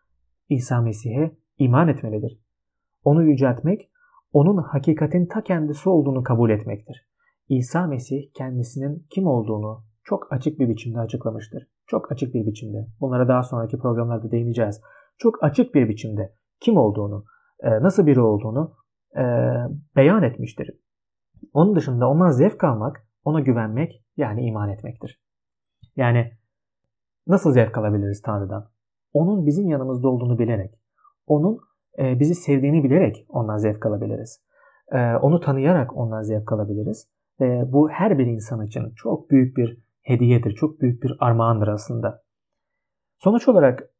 İsa 0.48 0.80
Mesih'e 0.80 1.36
iman 1.58 1.88
etmelidir. 1.88 2.40
Onu 3.04 3.22
yüceltmek, 3.22 3.90
onun 4.32 4.56
hakikatin 4.56 5.26
ta 5.26 5.42
kendisi 5.42 5.88
olduğunu 5.88 6.22
kabul 6.22 6.50
etmektir. 6.50 7.08
İsa 7.48 7.86
Mesih 7.86 8.32
kendisinin 8.34 9.06
kim 9.10 9.26
olduğunu 9.26 9.84
çok 10.04 10.32
açık 10.32 10.58
bir 10.58 10.68
biçimde 10.68 10.98
açıklamıştır. 10.98 11.68
Çok 11.86 12.12
açık 12.12 12.34
bir 12.34 12.46
biçimde. 12.46 12.86
Bunlara 13.00 13.28
daha 13.28 13.42
sonraki 13.42 13.78
programlarda 13.78 14.30
değineceğiz. 14.30 14.80
Çok 15.18 15.44
açık 15.44 15.74
bir 15.74 15.88
biçimde 15.88 16.34
kim 16.60 16.76
olduğunu, 16.76 17.24
e, 17.60 17.70
nasıl 17.70 18.06
biri 18.06 18.20
olduğunu 18.20 18.76
e, 19.16 19.24
beyan 19.96 20.22
etmiştir. 20.22 20.70
Onun 21.52 21.76
dışında 21.76 22.08
ondan 22.08 22.30
zevk 22.30 22.64
almak, 22.64 23.06
ona 23.24 23.40
güvenmek 23.40 24.04
yani 24.16 24.46
iman 24.46 24.68
etmektir. 24.68 25.20
Yani 25.96 26.32
nasıl 27.26 27.52
zevk 27.52 27.78
alabiliriz 27.78 28.22
Tanrı'dan? 28.22 28.70
Onun 29.12 29.46
bizim 29.46 29.68
yanımızda 29.68 30.08
olduğunu 30.08 30.38
bilerek, 30.38 30.74
onun 31.26 31.60
e, 31.98 32.20
bizi 32.20 32.34
sevdiğini 32.34 32.84
bilerek 32.84 33.26
ondan 33.28 33.56
zevk 33.56 33.86
alabiliriz. 33.86 34.44
Onu 35.22 35.40
tanıyarak 35.40 35.96
ondan 35.96 36.22
zevk 36.22 36.52
alabiliriz. 36.52 37.08
Bu 37.40 37.90
her 37.90 38.18
bir 38.18 38.26
insan 38.26 38.66
için 38.66 38.92
çok 38.96 39.30
büyük 39.30 39.56
bir 39.56 39.82
hediyedir, 40.02 40.54
çok 40.54 40.80
büyük 40.80 41.02
bir 41.02 41.16
armağandır 41.20 41.68
aslında. 41.68 42.22
Sonuç 43.18 43.48
olarak 43.48 43.93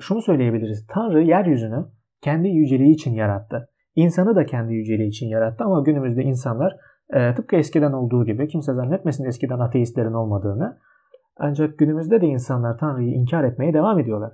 şunu 0.00 0.22
söyleyebiliriz. 0.22 0.86
Tanrı 0.86 1.22
yeryüzünü 1.22 1.86
kendi 2.20 2.48
yüceliği 2.48 2.94
için 2.94 3.14
yarattı. 3.14 3.68
İnsanı 3.96 4.36
da 4.36 4.46
kendi 4.46 4.74
yüceliği 4.74 5.08
için 5.08 5.28
yarattı 5.28 5.64
ama 5.64 5.80
günümüzde 5.80 6.22
insanlar 6.22 6.76
e, 7.12 7.34
tıpkı 7.34 7.56
eskiden 7.56 7.92
olduğu 7.92 8.24
gibi 8.24 8.48
kimse 8.48 8.72
zannetmesin 8.74 9.24
eskiden 9.24 9.58
ateistlerin 9.58 10.12
olmadığını. 10.12 10.78
Ancak 11.36 11.78
günümüzde 11.78 12.20
de 12.20 12.26
insanlar 12.26 12.78
Tanrı'yı 12.78 13.10
inkar 13.10 13.44
etmeye 13.44 13.74
devam 13.74 13.98
ediyorlar. 13.98 14.32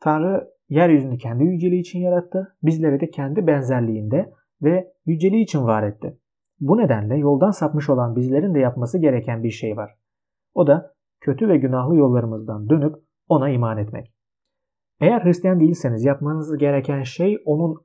Tanrı 0.00 0.48
yeryüzünü 0.68 1.18
kendi 1.18 1.44
yüceliği 1.44 1.80
için 1.80 1.98
yarattı. 1.98 2.56
Bizleri 2.62 3.00
de 3.00 3.10
kendi 3.10 3.46
benzerliğinde 3.46 4.32
ve 4.62 4.92
yüceliği 5.06 5.42
için 5.42 5.64
var 5.64 5.82
etti. 5.82 6.18
Bu 6.60 6.78
nedenle 6.78 7.16
yoldan 7.16 7.50
sapmış 7.50 7.90
olan 7.90 8.16
bizlerin 8.16 8.54
de 8.54 8.58
yapması 8.58 8.98
gereken 8.98 9.42
bir 9.42 9.50
şey 9.50 9.76
var. 9.76 9.98
O 10.54 10.66
da 10.66 10.94
kötü 11.20 11.48
ve 11.48 11.56
günahlı 11.56 11.96
yollarımızdan 11.96 12.68
dönüp 12.68 12.94
ona 13.28 13.48
iman 13.48 13.78
etmek. 13.78 14.11
Eğer 15.00 15.24
Hristiyan 15.24 15.60
değilseniz 15.60 16.04
yapmanız 16.04 16.58
gereken 16.58 17.02
şey 17.02 17.42
onun 17.44 17.76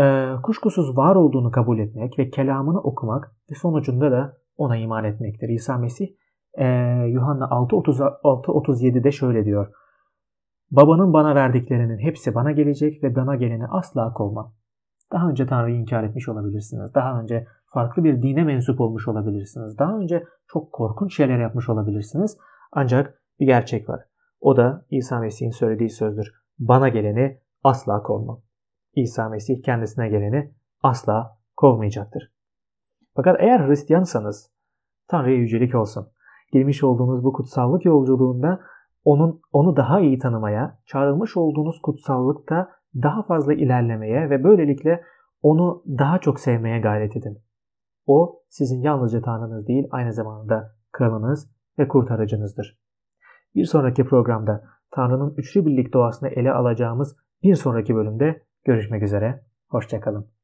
e, 0.00 0.32
kuşkusuz 0.42 0.96
var 0.96 1.16
olduğunu 1.16 1.50
kabul 1.50 1.78
etmek 1.78 2.18
ve 2.18 2.30
kelamını 2.30 2.80
okumak 2.80 3.36
ve 3.50 3.54
sonucunda 3.54 4.10
da 4.10 4.36
ona 4.56 4.76
iman 4.76 5.04
etmektir. 5.04 5.48
İsa 5.48 5.78
Mesih 5.78 6.08
e, 6.58 6.66
Yuhanna 7.06 7.44
6.36-37'de 7.44 9.12
şöyle 9.12 9.44
diyor. 9.44 9.72
Babanın 10.70 11.12
bana 11.12 11.34
verdiklerinin 11.34 11.98
hepsi 11.98 12.34
bana 12.34 12.52
gelecek 12.52 13.02
ve 13.02 13.16
bana 13.16 13.36
geleni 13.36 13.66
asla 13.66 14.12
kovmam. 14.12 14.52
Daha 15.12 15.28
önce 15.28 15.46
Tanrı'yı 15.46 15.76
inkar 15.76 16.04
etmiş 16.04 16.28
olabilirsiniz. 16.28 16.94
Daha 16.94 17.20
önce 17.20 17.46
farklı 17.66 18.04
bir 18.04 18.22
dine 18.22 18.44
mensup 18.44 18.80
olmuş 18.80 19.08
olabilirsiniz. 19.08 19.78
Daha 19.78 19.98
önce 19.98 20.24
çok 20.48 20.72
korkunç 20.72 21.16
şeyler 21.16 21.38
yapmış 21.38 21.68
olabilirsiniz. 21.68 22.38
Ancak 22.72 23.22
bir 23.40 23.46
gerçek 23.46 23.88
var. 23.88 24.00
O 24.40 24.56
da 24.56 24.86
İsa 24.90 25.20
Mesih'in 25.20 25.50
söylediği 25.50 25.90
sözdür. 25.90 26.45
Bana 26.58 26.88
geleni 26.88 27.40
asla 27.64 28.02
kovmam. 28.02 28.40
İsa 28.94 29.28
Mesih 29.28 29.62
kendisine 29.62 30.08
geleni 30.08 30.54
asla 30.82 31.38
kovmayacaktır. 31.56 32.32
Fakat 33.16 33.36
eğer 33.40 33.68
Hristiyansanız 33.68 34.50
Tanrı'ya 35.08 35.36
yücelik 35.36 35.74
olsun. 35.74 36.08
Girmiş 36.52 36.84
olduğunuz 36.84 37.24
bu 37.24 37.32
kutsallık 37.32 37.84
yolculuğunda 37.84 38.60
onun 39.04 39.40
onu 39.52 39.76
daha 39.76 40.00
iyi 40.00 40.18
tanımaya, 40.18 40.78
çağrılmış 40.86 41.36
olduğunuz 41.36 41.80
kutsallıkta 41.82 42.70
daha 43.02 43.22
fazla 43.22 43.54
ilerlemeye 43.54 44.30
ve 44.30 44.44
böylelikle 44.44 45.04
onu 45.42 45.82
daha 45.86 46.18
çok 46.18 46.40
sevmeye 46.40 46.80
gayret 46.80 47.16
edin. 47.16 47.38
O 48.06 48.42
sizin 48.48 48.82
yalnızca 48.82 49.22
Tanrınız 49.22 49.66
değil, 49.66 49.88
aynı 49.90 50.12
zamanda 50.12 50.74
kralınız 50.92 51.50
ve 51.78 51.88
kurtarıcınızdır. 51.88 52.78
Bir 53.54 53.64
sonraki 53.64 54.04
programda 54.04 54.64
Tanrı'nın 54.96 55.34
üçlü 55.36 55.66
birlik 55.66 55.92
doğasını 55.92 56.28
ele 56.28 56.52
alacağımız 56.52 57.16
bir 57.42 57.54
sonraki 57.54 57.94
bölümde 57.94 58.42
görüşmek 58.64 59.02
üzere. 59.02 59.44
Hoşçakalın. 59.68 60.35